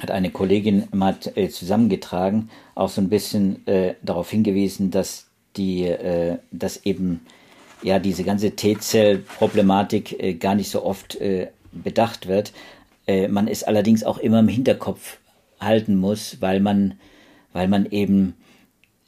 [0.00, 3.66] hat eine Kollegin mal äh, zusammengetragen, auch so ein bisschen
[4.00, 5.94] darauf hingewiesen, dass die,
[6.50, 7.20] dass eben
[7.82, 11.18] ja diese ganze T-Zell-Problematik gar nicht so oft
[11.72, 12.52] bedacht wird.
[13.06, 15.18] Man es allerdings auch immer im Hinterkopf
[15.60, 16.98] halten muss, weil man,
[17.58, 18.34] weil man eben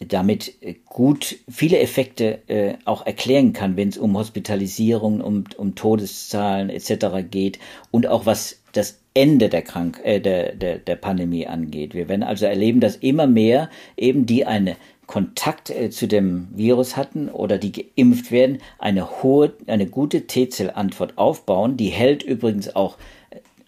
[0.01, 0.55] damit
[0.87, 7.29] gut viele Effekte äh, auch erklären kann, wenn es um Hospitalisierung, um, um Todeszahlen etc.
[7.31, 7.61] geht
[7.93, 11.95] und auch was das Ende der, Krank äh, der, der, der Pandemie angeht.
[11.95, 16.97] Wir werden also erleben, dass immer mehr eben die eine Kontakt äh, zu dem Virus
[16.97, 21.77] hatten oder die geimpft werden, eine hohe, eine gute T-Zell-Antwort aufbauen.
[21.77, 22.97] Die hält übrigens auch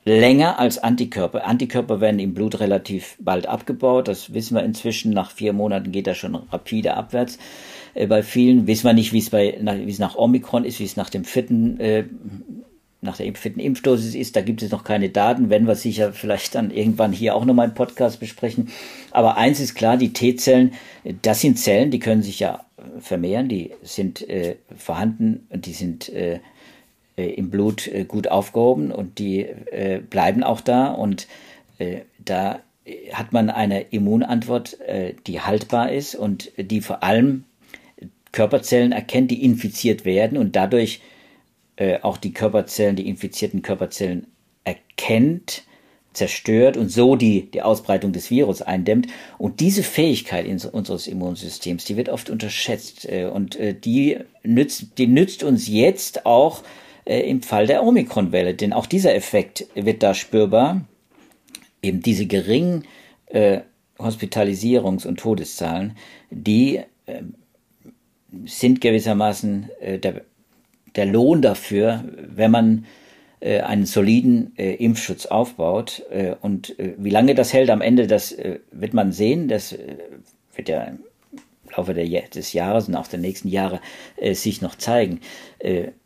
[0.04, 1.46] länger als Antikörper.
[1.46, 4.08] Antikörper werden im Blut relativ bald abgebaut.
[4.08, 5.12] Das wissen wir inzwischen.
[5.12, 7.38] Nach vier Monaten geht das schon rapide abwärts.
[7.94, 10.84] Äh, bei vielen wissen wir nicht, wie es bei, wie es nach Omikron ist, wie
[10.84, 12.04] es nach dem vierten, äh,
[13.00, 14.34] nach der vierten Impfdosis ist.
[14.34, 15.50] Da gibt es noch keine Daten.
[15.50, 18.70] Wenn wir sicher vielleicht dann irgendwann hier auch nochmal einen Podcast besprechen.
[19.12, 20.72] Aber eins ist klar, die T-Zellen,
[21.22, 22.64] das sind Zellen, die können sich ja
[22.98, 26.40] vermehren, die sind äh, vorhanden und die sind äh,
[27.16, 31.28] im Blut äh, gut aufgehoben und die äh, bleiben auch da und
[32.18, 32.60] da
[33.12, 34.76] hat man eine Immunantwort,
[35.28, 37.44] die haltbar ist und die vor allem
[38.32, 41.00] Körperzellen erkennt, die infiziert werden und dadurch
[42.02, 44.26] auch die Körperzellen, die infizierten Körperzellen
[44.64, 45.62] erkennt,
[46.12, 49.06] zerstört und so die, die Ausbreitung des Virus eindämmt.
[49.38, 55.68] Und diese Fähigkeit unseres Immunsystems, die wird oft unterschätzt und die nützt, die nützt uns
[55.68, 56.64] jetzt auch
[57.04, 58.54] äh, im Fall der Omikron-Welle.
[58.54, 60.82] Denn auch dieser Effekt wird da spürbar.
[61.82, 62.84] Eben diese geringen
[63.26, 63.60] äh,
[63.98, 65.96] Hospitalisierungs- und Todeszahlen,
[66.30, 67.22] die, äh,
[68.46, 70.22] sind gewissermaßen äh, der,
[70.96, 72.86] der Lohn dafür, wenn man
[73.40, 76.02] äh, einen soliden äh, Impfschutz aufbaut.
[76.10, 79.48] Äh, und äh, wie lange das hält am Ende, das äh, wird man sehen.
[79.48, 79.76] Das
[80.54, 81.00] wird ja im
[81.76, 83.80] Laufe der, des Jahres und auch der nächsten Jahre
[84.34, 85.20] sich noch zeigen,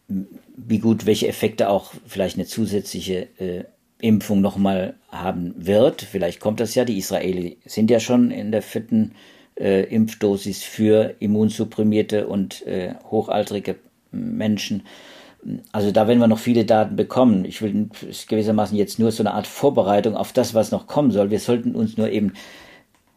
[0.09, 3.65] wie gut, welche Effekte auch vielleicht eine zusätzliche äh,
[4.01, 6.03] Impfung nochmal haben wird.
[6.03, 6.85] Vielleicht kommt das ja.
[6.85, 9.13] Die Israeli sind ja schon in der vierten
[9.59, 13.77] äh, Impfdosis für immunsupprimierte und äh, hochaltrige
[14.13, 14.83] Menschen.
[15.73, 17.45] Also da werden wir noch viele Daten bekommen.
[17.45, 17.89] Ich will
[18.29, 21.31] gewissermaßen jetzt nur so eine Art Vorbereitung auf das, was noch kommen soll.
[21.31, 22.33] Wir sollten uns nur eben,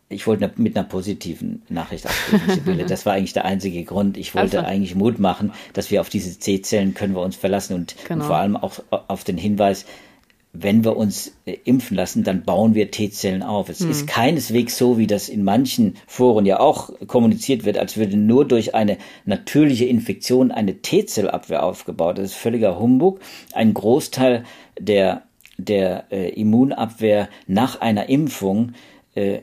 [0.10, 4.18] ich wollte mit einer positiven Nachricht aufgeben, Das war eigentlich der einzige Grund.
[4.18, 4.70] Ich wollte also.
[4.70, 8.24] eigentlich Mut machen, dass wir auf diese C-Zellen können wir uns verlassen und, genau.
[8.24, 9.86] und vor allem auch auf den Hinweis,
[10.52, 13.70] wenn wir uns äh, impfen lassen, dann bauen wir T-Zellen auf.
[13.70, 13.92] Es hm.
[13.92, 18.48] ist keineswegs so, wie das in manchen Foren ja auch kommuniziert wird, als würde nur
[18.48, 22.18] durch eine natürliche Infektion eine T-Zellabwehr aufgebaut.
[22.18, 23.20] Das ist völliger Humbug.
[23.54, 24.44] Ein Großteil
[24.80, 25.22] der,
[25.60, 28.74] der äh, Immunabwehr nach einer Impfung
[29.16, 29.40] äh,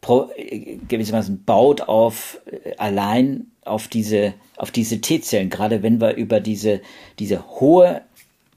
[0.00, 6.14] pro, äh, gewissermaßen baut auf äh, allein auf diese auf diese T-Zellen, gerade wenn wir
[6.14, 6.80] über diese
[7.18, 8.02] diese hohe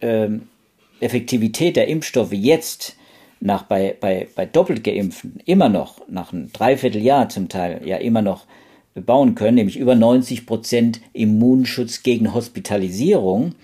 [0.01, 0.47] ähm,
[0.99, 2.95] Effektivität der Impfstoffe jetzt
[3.39, 8.21] nach bei, bei, bei doppelt geimpften immer noch, nach einem Dreivierteljahr zum Teil, ja immer
[8.21, 8.45] noch
[8.95, 13.55] bauen können, nämlich über 90 Prozent Immunschutz gegen Hospitalisierung.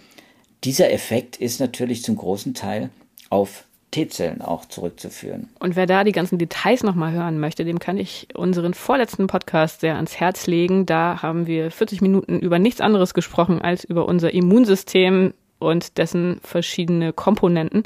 [0.66, 2.90] Dieser Effekt ist natürlich zum großen Teil
[3.30, 5.50] auf T-Zellen auch zurückzuführen.
[5.60, 9.82] Und wer da die ganzen Details nochmal hören möchte, dem kann ich unseren vorletzten Podcast
[9.82, 10.86] sehr ans Herz legen.
[10.86, 16.40] Da haben wir 40 Minuten über nichts anderes gesprochen als über unser Immunsystem, und dessen
[16.44, 17.84] verschiedene Komponenten.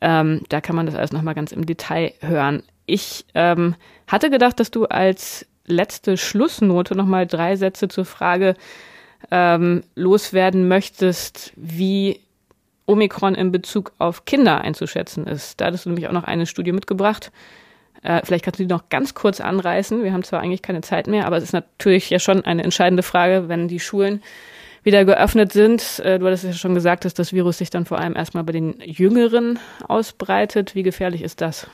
[0.00, 2.62] Ähm, da kann man das alles nochmal ganz im Detail hören.
[2.84, 3.74] Ich ähm,
[4.06, 8.54] hatte gedacht, dass du als letzte Schlussnote nochmal drei Sätze zur Frage
[9.30, 12.20] ähm, loswerden möchtest, wie
[12.86, 15.60] Omikron in Bezug auf Kinder einzuschätzen ist.
[15.60, 17.32] Da hattest du nämlich auch noch eine Studie mitgebracht.
[18.02, 20.02] Äh, vielleicht kannst du die noch ganz kurz anreißen.
[20.04, 23.02] Wir haben zwar eigentlich keine Zeit mehr, aber es ist natürlich ja schon eine entscheidende
[23.02, 24.22] Frage, wenn die Schulen
[24.82, 25.98] wieder geöffnet sind.
[26.00, 28.52] Äh, du hattest ja schon gesagt, dass das Virus sich dann vor allem erstmal bei
[28.52, 30.74] den Jüngeren ausbreitet.
[30.74, 31.66] Wie gefährlich ist das?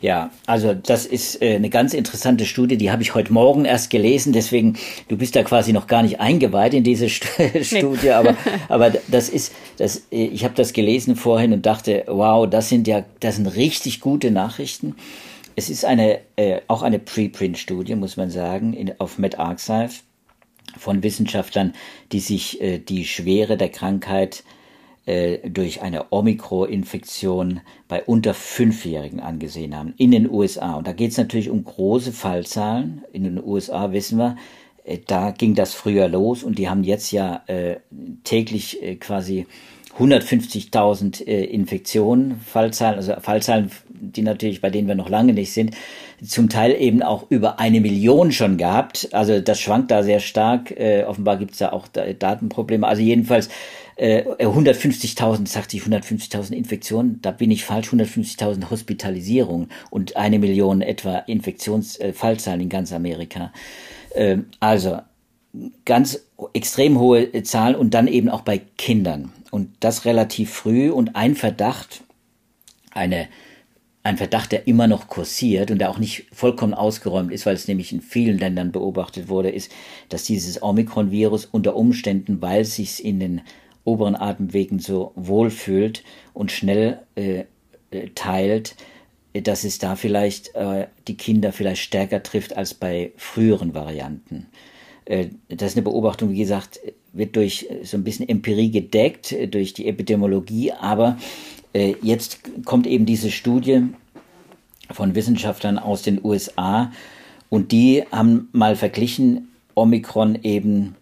[0.00, 3.90] Ja, also das ist äh, eine ganz interessante Studie, die habe ich heute Morgen erst
[3.90, 4.76] gelesen, deswegen,
[5.08, 7.26] du bist da quasi noch gar nicht eingeweiht in diese St
[7.62, 8.36] Studie, aber,
[8.68, 12.86] aber das ist, das, äh, ich habe das gelesen vorhin und dachte, wow, das sind
[12.86, 14.96] ja, das sind richtig gute Nachrichten.
[15.54, 19.90] Es ist eine, äh, auch eine Preprint-Studie, muss man sagen, in, auf MedArchive
[20.78, 21.72] von Wissenschaftlern,
[22.12, 24.44] die sich äh, die Schwere der Krankheit
[25.06, 30.74] äh, durch eine Omikron-Infektion bei unter Fünfjährigen angesehen haben, in den USA.
[30.74, 33.04] Und da geht es natürlich um große Fallzahlen.
[33.12, 34.36] In den USA wissen wir,
[34.84, 37.76] äh, da ging das früher los und die haben jetzt ja äh,
[38.24, 39.46] täglich äh, quasi
[39.98, 43.70] 150.000 äh, Infektionen, Fallzahlen, also Fallzahlen,
[44.00, 45.76] die natürlich, bei denen wir noch lange nicht sind,
[46.24, 49.08] zum Teil eben auch über eine Million schon gehabt.
[49.12, 50.70] Also das schwankt da sehr stark.
[50.70, 52.86] Äh, offenbar gibt es da auch da Datenprobleme.
[52.86, 53.48] Also jedenfalls
[53.96, 57.20] äh, 150.000, sagte ich, 150.000 Infektionen.
[57.22, 57.88] Da bin ich falsch.
[57.88, 63.52] 150.000 Hospitalisierungen und eine Million etwa Infektionsfallzahlen äh, in ganz Amerika.
[64.14, 64.98] Äh, also
[65.84, 66.20] ganz
[66.52, 69.32] extrem hohe Zahlen und dann eben auch bei Kindern.
[69.50, 72.02] Und das relativ früh und ein Verdacht,
[72.92, 73.28] eine,
[74.06, 77.68] ein Verdacht, der immer noch kursiert und der auch nicht vollkommen ausgeräumt ist, weil es
[77.68, 79.70] nämlich in vielen Ländern beobachtet wurde, ist,
[80.08, 83.40] dass dieses Omikron-Virus unter Umständen, weil es sich in den
[83.84, 86.04] oberen Atemwegen so wohlfühlt
[86.34, 87.44] und schnell äh,
[87.90, 88.76] äh teilt,
[89.32, 94.46] dass es da vielleicht äh, die Kinder vielleicht stärker trifft als bei früheren Varianten.
[95.04, 96.80] Äh, das ist eine Beobachtung, wie gesagt,
[97.12, 101.18] wird durch äh, so ein bisschen Empirie gedeckt, äh, durch die Epidemiologie, aber
[102.02, 103.82] jetzt kommt eben diese Studie
[104.90, 106.92] von Wissenschaftlern aus den USA
[107.48, 110.94] und die haben mal verglichen Omikron eben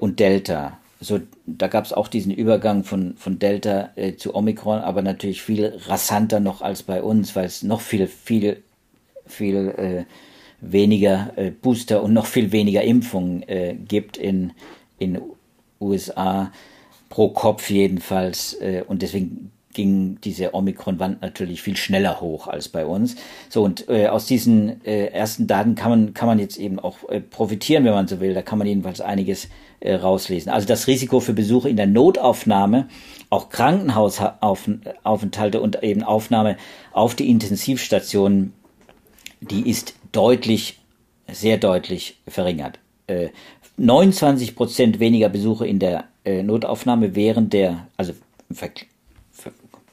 [0.00, 0.78] und Delta.
[1.00, 5.42] So, da gab es auch diesen Übergang von, von Delta äh, zu Omikron, aber natürlich
[5.42, 8.62] viel rasanter noch als bei uns, weil es noch viel, viel,
[9.26, 10.04] viel äh,
[10.62, 14.52] weniger äh, Booster und noch viel weniger Impfungen äh, gibt in
[14.98, 15.20] in
[15.80, 16.52] USA
[17.08, 22.84] pro Kopf jedenfalls äh, und deswegen ging diese Omikron-Wand natürlich viel schneller hoch als bei
[22.84, 23.14] uns.
[23.48, 27.08] So und äh, aus diesen äh, ersten Daten kann man kann man jetzt eben auch
[27.08, 28.34] äh, profitieren, wenn man so will.
[28.34, 29.48] Da kann man jedenfalls einiges
[29.80, 30.50] äh, rauslesen.
[30.50, 32.88] Also das Risiko für Besuche in der Notaufnahme,
[33.30, 36.56] auch Krankenhausaufenthalte und eben Aufnahme
[36.92, 38.54] auf die Intensivstationen,
[39.40, 40.80] die ist deutlich,
[41.30, 42.78] sehr deutlich verringert.
[43.06, 43.28] Äh,
[43.76, 48.14] 29 Prozent weniger Besuche in der äh, Notaufnahme während der, also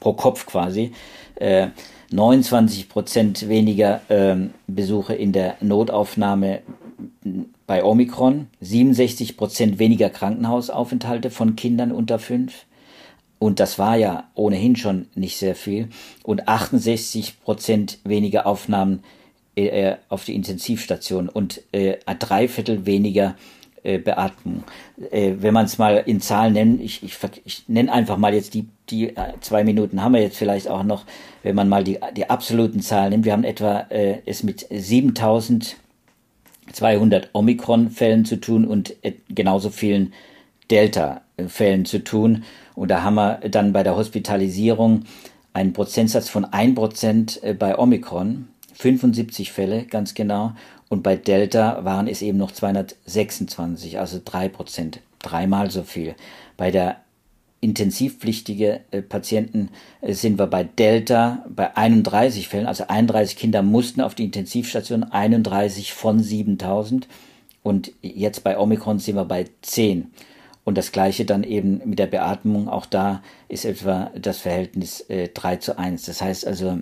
[0.04, 0.92] pro Kopf quasi,
[1.36, 1.68] äh,
[2.10, 4.36] 29 Prozent weniger äh,
[4.66, 6.60] Besuche in der Notaufnahme
[7.66, 12.66] bei Omikron, 67 Prozent weniger Krankenhausaufenthalte von Kindern unter fünf.
[13.38, 15.88] Und das war ja ohnehin schon nicht sehr viel.
[16.22, 19.02] Und 68 Prozent weniger Aufnahmen
[19.56, 23.36] äh, auf die Intensivstation und äh, drei Viertel weniger
[23.82, 24.64] äh, Beatmung.
[25.10, 28.54] Äh, wenn man es mal in Zahlen nennt, ich, ich, ich nenne einfach mal jetzt
[28.54, 31.04] die, die äh, zwei Minuten haben wir jetzt vielleicht auch noch,
[31.42, 33.24] wenn man mal die, die absoluten Zahlen nimmt.
[33.24, 40.12] Wir haben etwa äh, es mit 7200 Omikron-Fällen zu tun und äh, genauso vielen
[40.70, 42.44] Delta-Fällen zu tun.
[42.74, 45.04] Und da haben wir dann bei der Hospitalisierung
[45.52, 50.52] einen Prozentsatz von 1% äh, bei Omikron, 75 Fälle ganz genau,
[50.88, 56.14] und bei Delta waren es eben noch 226, also drei Prozent, dreimal so viel.
[56.56, 57.03] Bei der
[57.64, 64.00] intensivpflichtige äh, Patienten äh, sind wir bei Delta bei 31 Fällen, also 31 Kinder mussten
[64.00, 67.08] auf die Intensivstation, 31 von 7000
[67.62, 70.12] und jetzt bei Omikron sind wir bei 10.
[70.64, 75.28] Und das gleiche dann eben mit der Beatmung, auch da ist etwa das Verhältnis äh,
[75.28, 76.06] 3 zu 1.
[76.06, 76.78] Das heißt also,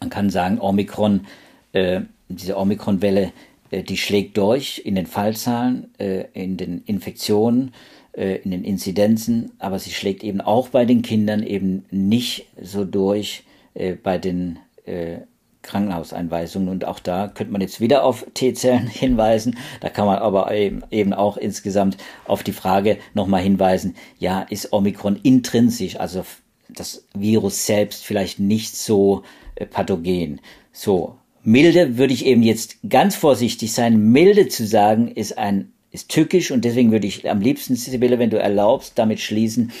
[0.00, 1.26] man kann sagen, Omikron
[1.72, 3.32] äh, diese Omikron-Welle,
[3.70, 7.72] äh, die schlägt durch in den Fallzahlen, äh, in den Infektionen,
[8.18, 13.44] in den Inzidenzen, aber sie schlägt eben auch bei den Kindern eben nicht so durch
[13.74, 15.18] äh, bei den äh,
[15.62, 16.68] Krankenhauseinweisungen.
[16.68, 19.56] Und auch da könnte man jetzt wieder auf T-Zellen hinweisen.
[19.80, 21.96] Da kann man aber eben, eben auch insgesamt
[22.26, 26.24] auf die Frage nochmal hinweisen, ja, ist Omikron intrinsisch, also
[26.68, 29.22] das Virus selbst vielleicht nicht so
[29.54, 30.40] äh, pathogen.
[30.72, 34.10] So, milde würde ich eben jetzt ganz vorsichtig sein.
[34.12, 38.30] Milde zu sagen ist ein, ist tückisch und deswegen würde ich am liebsten, Sibylle, wenn
[38.30, 39.72] du erlaubst, damit schließen,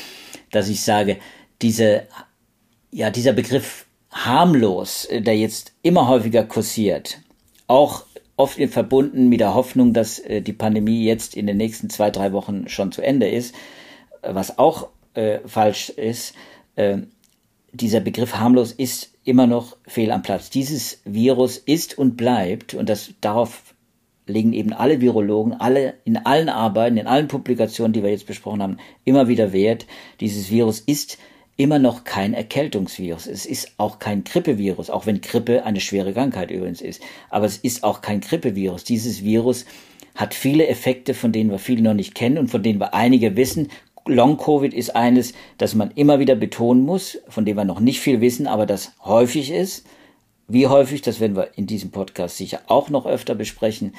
[0.50, 1.18] dass ich sage,
[1.60, 2.06] diese,
[2.90, 7.20] ja, dieser Begriff harmlos, äh, der jetzt immer häufiger kursiert,
[7.66, 8.04] auch
[8.36, 12.32] oft verbunden mit der Hoffnung, dass äh, die Pandemie jetzt in den nächsten zwei, drei
[12.32, 13.54] Wochen schon zu Ende ist,
[14.22, 16.34] was auch äh, falsch ist,
[16.76, 16.98] äh,
[17.72, 20.48] dieser Begriff harmlos ist immer noch fehl am Platz.
[20.50, 23.74] Dieses Virus ist und bleibt, und das darauf
[24.28, 28.62] legen eben alle Virologen, alle in allen Arbeiten, in allen Publikationen, die wir jetzt besprochen
[28.62, 29.86] haben, immer wieder Wert.
[30.20, 31.18] Dieses Virus ist
[31.56, 33.26] immer noch kein Erkältungsvirus.
[33.26, 37.02] Es ist auch kein Grippevirus, auch wenn Grippe eine schwere Krankheit übrigens ist.
[37.30, 38.84] Aber es ist auch kein Grippevirus.
[38.84, 39.66] Dieses Virus
[40.14, 43.36] hat viele Effekte, von denen wir viele noch nicht kennen und von denen wir einige
[43.36, 43.68] wissen.
[44.06, 48.20] Long-Covid ist eines, das man immer wieder betonen muss, von dem wir noch nicht viel
[48.20, 49.84] wissen, aber das häufig ist.
[50.48, 53.94] Wie häufig, das werden wir in diesem Podcast sicher auch noch öfter besprechen,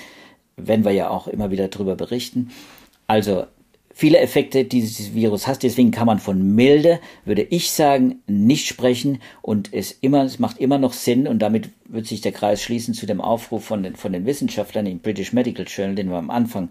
[0.57, 2.49] wenn wir ja auch immer wieder darüber berichten.
[3.07, 3.45] Also
[3.93, 9.21] viele Effekte dieses Virus hat, deswegen kann man von milde, würde ich sagen, nicht sprechen
[9.41, 12.93] und es immer, es macht immer noch Sinn und damit wird sich der Kreis schließen
[12.93, 16.29] zu dem Aufruf von den, von den Wissenschaftlern im British Medical Journal, den wir am
[16.29, 16.69] Anfang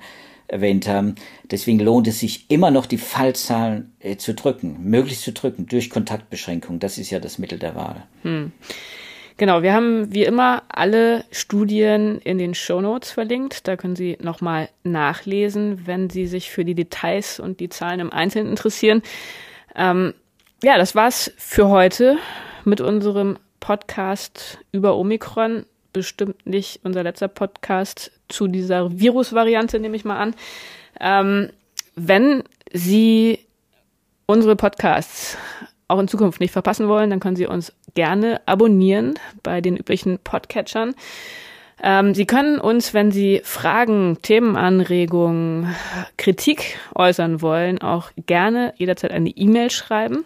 [0.49, 1.15] erwähnt haben.
[1.51, 5.91] Deswegen lohnt es sich immer noch, die Fallzahlen äh, zu drücken, möglichst zu drücken durch
[5.91, 6.79] Kontaktbeschränkung.
[6.81, 8.07] Das ist ja das Mittel der Wahl.
[8.23, 8.53] Hm.
[9.39, 13.69] Genau, wir haben wie immer alle Studien in den Show Notes verlinkt.
[13.69, 18.13] Da können Sie nochmal nachlesen, wenn Sie sich für die Details und die Zahlen im
[18.13, 19.01] Einzelnen interessieren.
[19.77, 20.13] Ähm,
[20.61, 22.19] ja, das war's für heute
[22.65, 30.05] mit unserem Podcast über Omikron bestimmt nicht unser letzter Podcast zu dieser Virusvariante, nehme ich
[30.05, 30.35] mal an.
[31.01, 31.51] Ähm,
[31.95, 33.39] wenn Sie
[34.27, 35.39] unsere Podcasts
[35.89, 40.19] auch in Zukunft nicht verpassen wollen, dann können Sie uns gerne abonnieren bei den üblichen
[40.23, 40.95] Podcatchern.
[41.83, 45.75] Ähm, Sie können uns, wenn Sie Fragen, Themenanregungen,
[46.17, 50.25] Kritik äußern wollen, auch gerne jederzeit eine E-Mail schreiben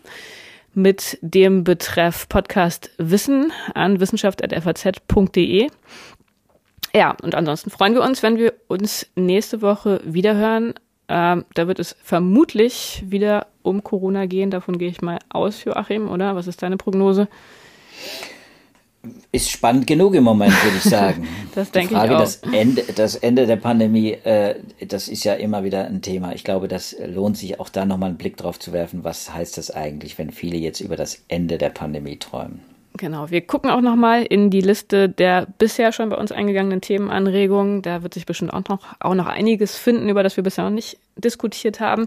[0.75, 5.69] mit dem Betreff Podcast Wissen an wissenschaft.faz.de.
[6.95, 10.75] Ja, und ansonsten freuen wir uns, wenn wir uns nächste Woche wiederhören.
[11.09, 14.51] Ähm, da wird es vermutlich wieder um Corona gehen.
[14.51, 16.37] Davon gehe ich mal aus, Joachim, oder?
[16.37, 17.29] Was ist deine Prognose?
[19.33, 21.27] ist spannend genug im Moment, würde ich sagen.
[21.55, 22.07] das denke ich auch.
[22.07, 24.57] Das Ende, das Ende der Pandemie, äh,
[24.87, 26.35] das ist ja immer wieder ein Thema.
[26.35, 29.05] Ich glaube, das lohnt sich auch da nochmal einen Blick drauf zu werfen.
[29.05, 32.61] Was heißt das eigentlich, wenn viele jetzt über das Ende der Pandemie träumen?
[32.99, 37.81] Genau, wir gucken auch nochmal in die Liste der bisher schon bei uns eingegangenen Themenanregungen.
[37.81, 40.71] Da wird sich bestimmt auch noch, auch noch einiges finden, über das wir bisher noch
[40.71, 42.07] nicht diskutiert haben.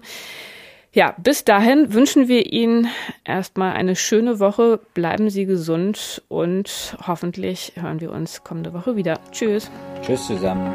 [0.95, 2.87] Ja, bis dahin wünschen wir Ihnen
[3.25, 4.79] erstmal eine schöne Woche.
[4.93, 9.19] Bleiben Sie gesund und hoffentlich hören wir uns kommende Woche wieder.
[9.31, 9.69] Tschüss.
[10.01, 10.73] Tschüss zusammen.